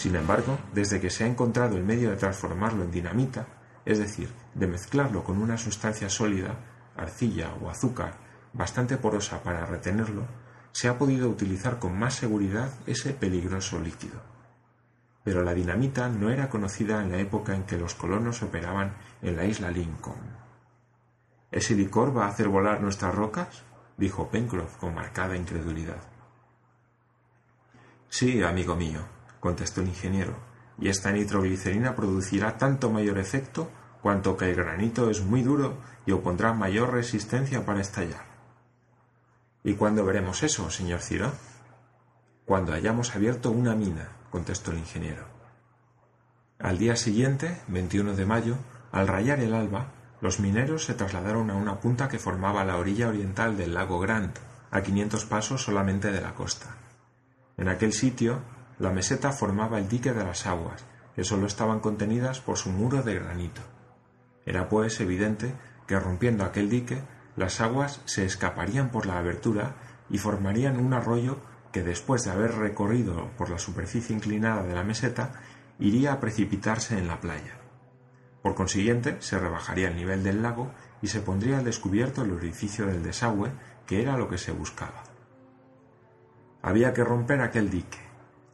Sin 0.00 0.16
embargo, 0.16 0.58
desde 0.72 0.98
que 0.98 1.10
se 1.10 1.24
ha 1.24 1.26
encontrado 1.26 1.76
el 1.76 1.84
medio 1.84 2.08
de 2.08 2.16
transformarlo 2.16 2.84
en 2.84 2.90
dinamita, 2.90 3.46
es 3.84 3.98
decir, 3.98 4.30
de 4.54 4.66
mezclarlo 4.66 5.22
con 5.22 5.42
una 5.42 5.58
sustancia 5.58 6.08
sólida, 6.08 6.54
arcilla 6.96 7.52
o 7.60 7.68
azúcar, 7.68 8.14
bastante 8.54 8.96
porosa 8.96 9.42
para 9.42 9.66
retenerlo, 9.66 10.24
se 10.72 10.88
ha 10.88 10.96
podido 10.96 11.28
utilizar 11.28 11.78
con 11.78 11.98
más 11.98 12.14
seguridad 12.14 12.70
ese 12.86 13.12
peligroso 13.12 13.78
líquido 13.78 14.30
pero 15.22 15.42
la 15.42 15.54
dinamita 15.54 16.08
no 16.08 16.30
era 16.30 16.48
conocida 16.48 17.02
en 17.02 17.12
la 17.12 17.18
época 17.18 17.54
en 17.54 17.64
que 17.64 17.76
los 17.76 17.94
colonos 17.94 18.42
operaban 18.42 18.96
en 19.22 19.36
la 19.36 19.44
isla 19.44 19.70
Lincoln. 19.70 20.38
¿Ese 21.50 21.74
licor 21.74 22.16
va 22.16 22.24
a 22.24 22.28
hacer 22.28 22.48
volar 22.48 22.80
nuestras 22.80 23.14
rocas? 23.14 23.62
dijo 23.96 24.30
Pencroff 24.30 24.76
con 24.76 24.94
marcada 24.94 25.36
incredulidad. 25.36 26.00
Sí, 28.08 28.42
amigo 28.42 28.76
mío, 28.76 29.00
contestó 29.40 29.80
el 29.80 29.88
ingeniero, 29.88 30.36
y 30.78 30.88
esta 30.88 31.10
nitroglicerina 31.10 31.96
producirá 31.96 32.56
tanto 32.58 32.90
mayor 32.90 33.18
efecto 33.18 33.70
cuanto 34.02 34.36
que 34.36 34.50
el 34.50 34.56
granito 34.56 35.10
es 35.10 35.22
muy 35.22 35.42
duro 35.42 35.78
y 36.06 36.12
opondrá 36.12 36.52
mayor 36.52 36.92
resistencia 36.92 37.66
para 37.66 37.80
estallar. 37.80 38.24
¿Y 39.62 39.74
cuándo 39.74 40.04
veremos 40.04 40.42
eso, 40.42 40.70
señor 40.70 41.00
Ciro? 41.00 41.32
Cuando 42.46 42.72
hayamos 42.72 43.14
abierto 43.14 43.50
una 43.50 43.74
mina, 43.74 44.08
contestó 44.30 44.72
el 44.72 44.78
ingeniero. 44.78 45.24
Al 46.58 46.78
día 46.78 46.96
siguiente, 46.96 47.60
21 47.68 48.14
de 48.16 48.26
mayo, 48.26 48.56
al 48.92 49.06
rayar 49.06 49.40
el 49.40 49.54
alba, 49.54 49.92
los 50.20 50.40
mineros 50.40 50.84
se 50.84 50.94
trasladaron 50.94 51.50
a 51.50 51.54
una 51.54 51.80
punta 51.80 52.08
que 52.08 52.18
formaba 52.18 52.64
la 52.64 52.76
orilla 52.76 53.08
oriental 53.08 53.56
del 53.56 53.74
lago 53.74 54.00
Grant, 54.00 54.38
a 54.70 54.82
500 54.82 55.24
pasos 55.26 55.62
solamente 55.62 56.10
de 56.10 56.20
la 56.20 56.34
costa. 56.34 56.76
En 57.56 57.68
aquel 57.68 57.92
sitio, 57.92 58.40
la 58.80 58.90
meseta 58.90 59.30
formaba 59.30 59.78
el 59.78 59.88
dique 59.88 60.12
de 60.12 60.24
las 60.24 60.46
aguas, 60.46 60.86
que 61.14 61.22
sólo 61.22 61.46
estaban 61.46 61.80
contenidas 61.80 62.40
por 62.40 62.56
su 62.56 62.70
muro 62.70 63.02
de 63.02 63.14
granito. 63.14 63.60
Era 64.46 64.70
pues 64.70 64.98
evidente 65.00 65.52
que 65.86 66.00
rompiendo 66.00 66.44
aquel 66.44 66.70
dique, 66.70 67.02
las 67.36 67.60
aguas 67.60 68.00
se 68.06 68.24
escaparían 68.24 68.90
por 68.90 69.04
la 69.04 69.18
abertura 69.18 69.76
y 70.08 70.16
formarían 70.16 70.80
un 70.80 70.94
arroyo 70.94 71.38
que 71.72 71.82
después 71.82 72.24
de 72.24 72.30
haber 72.30 72.54
recorrido 72.54 73.30
por 73.36 73.50
la 73.50 73.58
superficie 73.58 74.16
inclinada 74.16 74.62
de 74.62 74.74
la 74.74 74.82
meseta, 74.82 75.32
iría 75.78 76.14
a 76.14 76.20
precipitarse 76.20 76.98
en 76.98 77.06
la 77.06 77.20
playa. 77.20 77.58
Por 78.42 78.54
consiguiente, 78.54 79.16
se 79.20 79.38
rebajaría 79.38 79.88
el 79.88 79.96
nivel 79.96 80.22
del 80.22 80.42
lago 80.42 80.72
y 81.02 81.08
se 81.08 81.20
pondría 81.20 81.58
al 81.58 81.64
descubierto 81.64 82.22
el 82.22 82.32
orificio 82.32 82.86
del 82.86 83.02
desagüe, 83.02 83.50
que 83.86 84.00
era 84.00 84.16
lo 84.16 84.28
que 84.28 84.38
se 84.38 84.52
buscaba. 84.52 85.04
Había 86.62 86.94
que 86.94 87.04
romper 87.04 87.42
aquel 87.42 87.70
dique. 87.70 88.09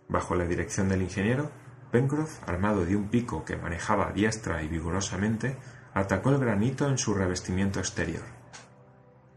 Bajo 0.08 0.34
la 0.34 0.44
dirección 0.44 0.88
del 0.88 1.02
ingeniero, 1.02 1.50
Pencroff, 1.90 2.46
armado 2.48 2.84
de 2.84 2.96
un 2.96 3.08
pico 3.08 3.44
que 3.44 3.56
manejaba 3.56 4.12
diestra 4.12 4.62
y 4.62 4.68
vigorosamente, 4.68 5.56
atacó 5.94 6.30
el 6.30 6.38
granito 6.38 6.88
en 6.88 6.98
su 6.98 7.14
revestimiento 7.14 7.78
exterior. 7.80 8.22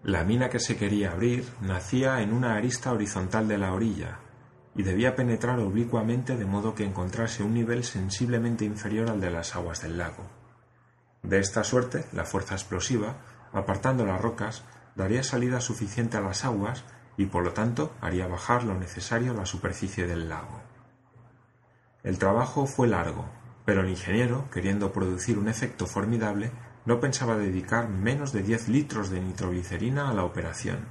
La 0.03 0.23
mina 0.23 0.49
que 0.49 0.59
se 0.59 0.77
quería 0.77 1.11
abrir 1.11 1.45
nacía 1.61 2.21
en 2.21 2.33
una 2.33 2.55
arista 2.55 2.91
horizontal 2.91 3.47
de 3.47 3.57
la 3.57 3.73
orilla 3.73 4.19
y 4.75 4.83
debía 4.83 5.15
penetrar 5.15 5.59
oblicuamente 5.59 6.37
de 6.37 6.45
modo 6.45 6.75
que 6.75 6.85
encontrase 6.85 7.43
un 7.43 7.53
nivel 7.53 7.83
sensiblemente 7.83 8.65
inferior 8.65 9.09
al 9.09 9.19
de 9.19 9.29
las 9.29 9.55
aguas 9.55 9.81
del 9.81 9.97
lago. 9.97 10.29
De 11.21 11.39
esta 11.39 11.63
suerte, 11.63 12.05
la 12.13 12.23
fuerza 12.23 12.55
explosiva, 12.55 13.17
apartando 13.51 14.05
las 14.05 14.21
rocas, 14.21 14.63
daría 14.95 15.23
salida 15.23 15.59
suficiente 15.59 16.17
a 16.17 16.21
las 16.21 16.45
aguas 16.45 16.85
y 17.19 17.25
por 17.25 17.43
lo 17.43 17.51
tanto 17.51 17.91
haría 17.99 18.27
bajar 18.27 18.63
lo 18.63 18.75
necesario 18.75 19.33
la 19.33 19.45
superficie 19.45 20.07
del 20.07 20.29
lago. 20.29 20.61
El 22.01 22.17
trabajo 22.17 22.65
fue 22.65 22.87
largo, 22.87 23.25
pero 23.65 23.81
el 23.81 23.89
ingeniero, 23.89 24.49
queriendo 24.51 24.93
producir 24.93 25.37
un 25.37 25.49
efecto 25.49 25.85
formidable, 25.85 26.49
no 26.85 27.01
pensaba 27.01 27.35
dedicar 27.35 27.89
menos 27.89 28.31
de 28.31 28.41
diez 28.41 28.69
litros 28.69 29.09
de 29.09 29.19
nitroglicerina 29.19 30.09
a 30.09 30.13
la 30.13 30.23
operación. 30.23 30.85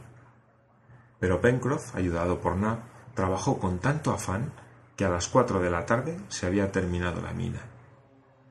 Pero 1.19 1.41
Pencroff, 1.41 1.97
ayudado 1.97 2.43
por 2.43 2.57
Nab, 2.57 2.81
trabajó 3.15 3.59
con 3.59 3.79
tanto 3.79 4.13
afán 4.13 4.53
que 4.97 5.07
a 5.07 5.09
las 5.09 5.29
cuatro 5.29 5.61
de 5.61 5.71
la 5.71 5.87
tarde 5.87 6.19
se 6.29 6.47
había 6.47 6.71
terminado 6.73 7.23
la 7.23 7.33
mina. 7.33 7.63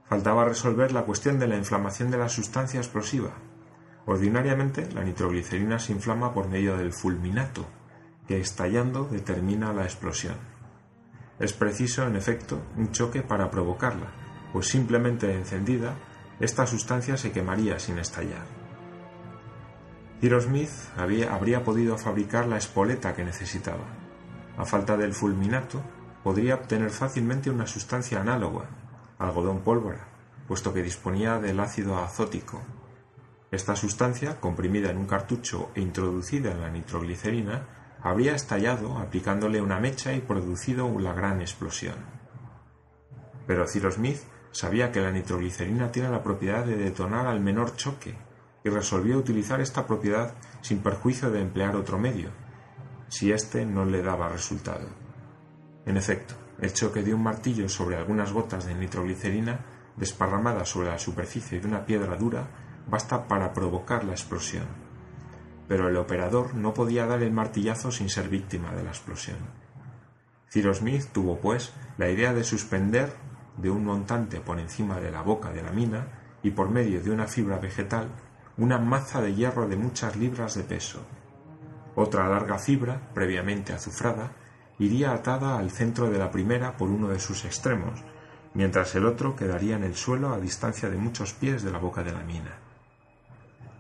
Faltaba 0.05 0.45
resolver 0.45 0.91
la 0.93 1.03
cuestión 1.03 1.37
de 1.37 1.45
la 1.45 1.57
inflamación 1.57 2.09
de 2.09 2.17
la 2.17 2.29
sustancia 2.29 2.79
explosiva. 2.79 3.33
Ordinariamente, 4.07 4.89
la 4.93 5.03
nitroglicerina 5.03 5.79
se 5.79 5.91
inflama 5.91 6.33
por 6.33 6.47
medio 6.47 6.77
del 6.77 6.93
fulminato, 6.93 7.65
que 8.25 8.39
estallando 8.39 9.03
determina 9.03 9.73
la 9.73 9.83
explosión. 9.83 10.37
Es 11.39 11.51
preciso, 11.51 12.07
en 12.07 12.15
efecto, 12.15 12.61
un 12.77 12.93
choque 12.93 13.21
para 13.21 13.51
provocarla, 13.51 14.07
pues 14.53 14.67
simplemente 14.67 15.35
encendida, 15.35 15.95
esta 16.39 16.65
sustancia 16.65 17.17
se 17.17 17.33
quemaría 17.33 17.79
sin 17.79 17.99
estallar. 17.99 18.45
Cyrus 20.21 20.45
Smith 20.45 20.71
habría 20.95 21.65
podido 21.65 21.97
fabricar 21.97 22.47
la 22.47 22.57
espoleta 22.57 23.13
que 23.13 23.25
necesitaba. 23.25 23.83
A 24.57 24.63
falta 24.63 24.95
del 24.95 25.13
fulminato, 25.13 25.83
podría 26.23 26.55
obtener 26.55 26.91
fácilmente 26.91 27.49
una 27.49 27.67
sustancia 27.67 28.21
análoga, 28.21 28.69
algodón 29.19 29.59
pólvora, 29.59 30.07
puesto 30.47 30.73
que 30.73 30.81
disponía 30.81 31.39
del 31.39 31.59
ácido 31.59 31.97
azótico, 31.97 32.61
esta 33.49 33.75
sustancia, 33.75 34.39
comprimida 34.41 34.89
en 34.89 34.97
un 34.97 35.05
cartucho 35.05 35.71
e 35.73 35.81
introducida 35.81 36.51
en 36.51 36.61
la 36.61 36.69
nitroglicerina, 36.69 37.97
habría 38.01 38.35
estallado 38.35 38.97
aplicándole 38.97 39.61
una 39.61 39.79
mecha 39.79 40.13
y 40.13 40.19
producido 40.19 40.87
la 40.99 41.13
gran 41.13 41.41
explosión. 41.41 41.95
Pero 43.45 43.65
Cyrus 43.65 43.95
Smith 43.95 44.19
sabía 44.51 44.91
que 44.91 44.99
la 44.99 45.11
nitroglicerina 45.11 45.91
tiene 45.91 46.09
la 46.09 46.23
propiedad 46.23 46.65
de 46.65 46.75
detonar 46.75 47.27
al 47.27 47.39
menor 47.39 47.75
choque 47.75 48.17
y 48.63 48.69
resolvió 48.69 49.17
utilizar 49.17 49.61
esta 49.61 49.87
propiedad 49.87 50.33
sin 50.61 50.79
perjuicio 50.79 51.31
de 51.31 51.41
emplear 51.41 51.75
otro 51.75 51.97
medio, 51.97 52.29
si 53.07 53.31
éste 53.31 53.65
no 53.65 53.85
le 53.85 54.01
daba 54.01 54.27
resultado. 54.27 54.89
En 55.85 55.95
efecto, 55.95 56.33
el 56.59 56.73
choque 56.73 57.01
de 57.01 57.13
un 57.13 57.23
martillo 57.23 57.69
sobre 57.69 57.95
algunas 57.95 58.33
gotas 58.33 58.65
de 58.65 58.75
nitroglicerina 58.75 59.59
desparramadas 59.95 60.67
sobre 60.67 60.89
la 60.89 60.99
superficie 60.99 61.61
de 61.61 61.67
una 61.67 61.85
piedra 61.85 62.17
dura 62.17 62.66
basta 62.89 63.27
para 63.27 63.53
provocar 63.53 64.03
la 64.03 64.13
explosión. 64.13 64.65
Pero 65.67 65.89
el 65.89 65.97
operador 65.97 66.55
no 66.55 66.73
podía 66.73 67.05
dar 67.05 67.21
el 67.23 67.31
martillazo 67.31 67.91
sin 67.91 68.09
ser 68.09 68.29
víctima 68.29 68.71
de 68.71 68.83
la 68.83 68.89
explosión. 68.89 69.37
Cyrus 70.49 70.77
Smith 70.77 71.07
tuvo, 71.11 71.39
pues, 71.39 71.73
la 71.97 72.09
idea 72.09 72.33
de 72.33 72.43
suspender 72.43 73.11
de 73.57 73.69
un 73.69 73.83
montante 73.83 74.39
por 74.39 74.59
encima 74.59 74.99
de 74.99 75.11
la 75.11 75.21
boca 75.21 75.51
de 75.51 75.61
la 75.61 75.71
mina 75.71 76.07
y 76.43 76.51
por 76.51 76.69
medio 76.69 77.01
de 77.01 77.11
una 77.11 77.27
fibra 77.27 77.57
vegetal 77.57 78.09
una 78.57 78.79
maza 78.79 79.21
de 79.21 79.35
hierro 79.35 79.67
de 79.67 79.75
muchas 79.75 80.15
libras 80.15 80.55
de 80.55 80.63
peso. 80.63 81.05
Otra 81.95 82.27
larga 82.27 82.57
fibra, 82.57 83.11
previamente 83.13 83.73
azufrada, 83.73 84.31
iría 84.79 85.13
atada 85.13 85.57
al 85.57 85.69
centro 85.69 86.09
de 86.09 86.17
la 86.17 86.31
primera 86.31 86.75
por 86.75 86.89
uno 86.89 87.09
de 87.09 87.19
sus 87.19 87.45
extremos, 87.45 88.03
mientras 88.53 88.95
el 88.95 89.05
otro 89.05 89.35
quedaría 89.35 89.75
en 89.75 89.83
el 89.83 89.95
suelo 89.95 90.33
a 90.33 90.39
distancia 90.39 90.89
de 90.89 90.97
muchos 90.97 91.33
pies 91.33 91.63
de 91.63 91.71
la 91.71 91.77
boca 91.77 92.03
de 92.03 92.13
la 92.13 92.23
mina. 92.23 92.66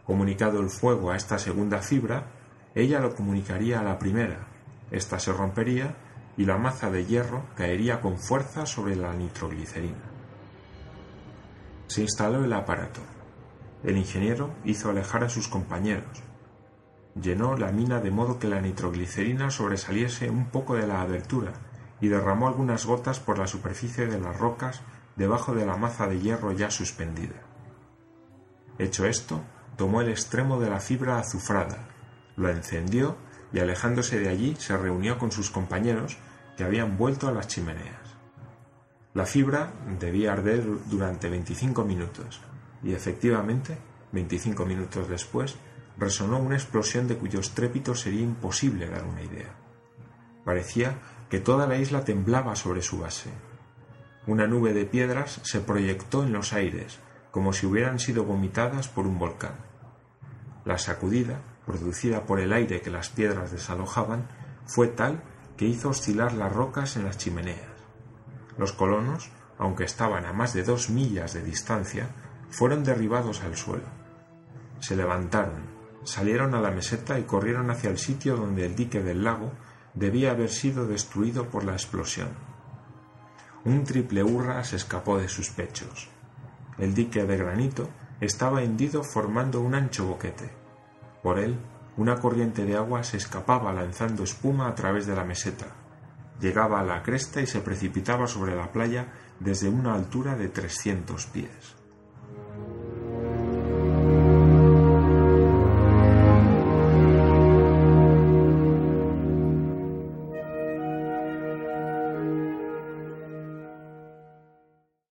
Comunicado 0.07 0.61
el 0.61 0.69
fuego 0.69 1.11
a 1.11 1.17
esta 1.17 1.37
segunda 1.37 1.79
fibra, 1.79 2.27
ella 2.73 3.01
lo 3.01 3.13
comunicaría 3.13 3.81
a 3.81 3.83
la 3.83 3.99
primera, 3.99 4.47
ésta 4.89 5.19
se 5.19 5.33
rompería 5.33 5.97
y 6.37 6.45
la 6.45 6.57
maza 6.57 6.89
de 6.89 7.05
hierro 7.05 7.43
caería 7.55 7.99
con 7.99 8.17
fuerza 8.17 8.65
sobre 8.65 8.95
la 8.95 9.13
nitroglicerina. 9.13 10.05
Se 11.87 12.03
instaló 12.03 12.45
el 12.45 12.53
aparato. 12.53 13.01
El 13.83 13.97
ingeniero 13.97 14.51
hizo 14.63 14.89
alejar 14.89 15.25
a 15.25 15.29
sus 15.29 15.49
compañeros. 15.49 16.23
Llenó 17.21 17.57
la 17.57 17.73
mina 17.73 17.99
de 17.99 18.11
modo 18.11 18.39
que 18.39 18.47
la 18.47 18.61
nitroglicerina 18.61 19.51
sobresaliese 19.51 20.29
un 20.29 20.45
poco 20.45 20.75
de 20.75 20.87
la 20.87 21.01
abertura 21.01 21.51
y 21.99 22.07
derramó 22.07 22.47
algunas 22.47 22.85
gotas 22.85 23.19
por 23.19 23.39
la 23.39 23.47
superficie 23.47 24.07
de 24.07 24.21
las 24.21 24.39
rocas 24.39 24.83
debajo 25.17 25.53
de 25.53 25.65
la 25.65 25.75
maza 25.75 26.07
de 26.07 26.21
hierro 26.21 26.53
ya 26.53 26.71
suspendida. 26.71 27.41
Hecho 28.77 29.05
esto, 29.05 29.41
tomó 29.77 30.01
el 30.01 30.09
extremo 30.09 30.59
de 30.59 30.69
la 30.69 30.79
fibra 30.79 31.19
azufrada, 31.19 31.87
lo 32.35 32.49
encendió 32.49 33.15
y 33.53 33.59
alejándose 33.59 34.19
de 34.19 34.29
allí 34.29 34.55
se 34.59 34.75
reunió 34.77 35.17
con 35.17 35.31
sus 35.31 35.49
compañeros 35.49 36.17
que 36.57 36.63
habían 36.63 36.97
vuelto 36.97 37.27
a 37.27 37.31
las 37.31 37.47
chimeneas. 37.47 38.07
La 39.13 39.25
fibra 39.25 39.71
debía 39.99 40.33
arder 40.33 40.63
durante 40.85 41.29
25 41.29 41.83
minutos 41.83 42.41
y 42.83 42.93
efectivamente, 42.93 43.77
25 44.11 44.65
minutos 44.65 45.09
después, 45.09 45.55
resonó 45.97 46.39
una 46.39 46.55
explosión 46.55 47.07
de 47.07 47.17
cuyo 47.17 47.39
estrépito 47.39 47.95
sería 47.95 48.21
imposible 48.21 48.87
dar 48.87 49.03
una 49.05 49.23
idea. 49.23 49.55
Parecía 50.45 50.99
que 51.29 51.39
toda 51.39 51.67
la 51.67 51.77
isla 51.77 52.05
temblaba 52.05 52.55
sobre 52.55 52.81
su 52.81 52.99
base. 52.99 53.29
Una 54.27 54.47
nube 54.47 54.73
de 54.73 54.85
piedras 54.85 55.39
se 55.43 55.61
proyectó 55.61 56.23
en 56.23 56.33
los 56.33 56.53
aires, 56.53 56.99
como 57.37 57.53
si 57.53 57.67
hubieran 57.67 57.99
sido 57.99 58.23
vomitadas 58.23 58.87
por 58.87 59.05
un 59.05 59.19
volcán. 59.19 59.53
La 60.65 60.79
sacudida, 60.79 61.39
producida 61.67 62.25
por 62.25 62.39
el 62.39 62.51
aire 62.51 62.81
que 62.81 62.89
las 62.89 63.09
piedras 63.09 63.51
desalojaban, 63.51 64.27
fue 64.65 64.87
tal 64.87 65.21
que 65.55 65.67
hizo 65.67 65.89
oscilar 65.89 66.33
las 66.33 66.51
rocas 66.51 66.95
en 66.95 67.03
las 67.03 67.19
chimeneas. 67.19 67.61
Los 68.57 68.73
colonos, 68.73 69.29
aunque 69.59 69.83
estaban 69.83 70.25
a 70.25 70.33
más 70.33 70.55
de 70.55 70.63
dos 70.63 70.89
millas 70.89 71.33
de 71.33 71.43
distancia, 71.43 72.07
fueron 72.49 72.83
derribados 72.83 73.43
al 73.43 73.55
suelo. 73.55 73.85
Se 74.79 74.95
levantaron, 74.95 75.61
salieron 76.05 76.55
a 76.55 76.59
la 76.59 76.71
meseta 76.71 77.19
y 77.19 77.25
corrieron 77.25 77.69
hacia 77.69 77.91
el 77.91 77.99
sitio 77.99 78.35
donde 78.35 78.65
el 78.65 78.75
dique 78.75 79.03
del 79.03 79.23
lago 79.23 79.51
debía 79.93 80.31
haber 80.31 80.49
sido 80.49 80.87
destruido 80.87 81.49
por 81.49 81.65
la 81.65 81.73
explosión. 81.73 82.29
Un 83.63 83.83
triple 83.83 84.23
hurra 84.23 84.63
se 84.63 84.77
escapó 84.77 85.19
de 85.19 85.29
sus 85.29 85.51
pechos. 85.51 86.09
El 86.77 86.93
dique 86.93 87.23
de 87.25 87.37
granito 87.37 87.89
estaba 88.21 88.63
hendido 88.63 89.03
formando 89.03 89.61
un 89.61 89.75
ancho 89.75 90.05
boquete. 90.05 90.49
Por 91.23 91.39
él, 91.39 91.57
una 91.97 92.19
corriente 92.19 92.65
de 92.65 92.75
agua 92.75 93.03
se 93.03 93.17
escapaba 93.17 93.73
lanzando 93.73 94.23
espuma 94.23 94.67
a 94.67 94.75
través 94.75 95.07
de 95.07 95.15
la 95.15 95.23
meseta. 95.23 95.67
Llegaba 96.39 96.79
a 96.79 96.83
la 96.83 97.01
cresta 97.01 97.41
y 97.41 97.47
se 97.47 97.61
precipitaba 97.61 98.27
sobre 98.27 98.55
la 98.55 98.71
playa 98.71 99.13
desde 99.39 99.69
una 99.69 99.95
altura 99.95 100.35
de 100.35 100.49
trescientos 100.49 101.25
pies. 101.25 101.76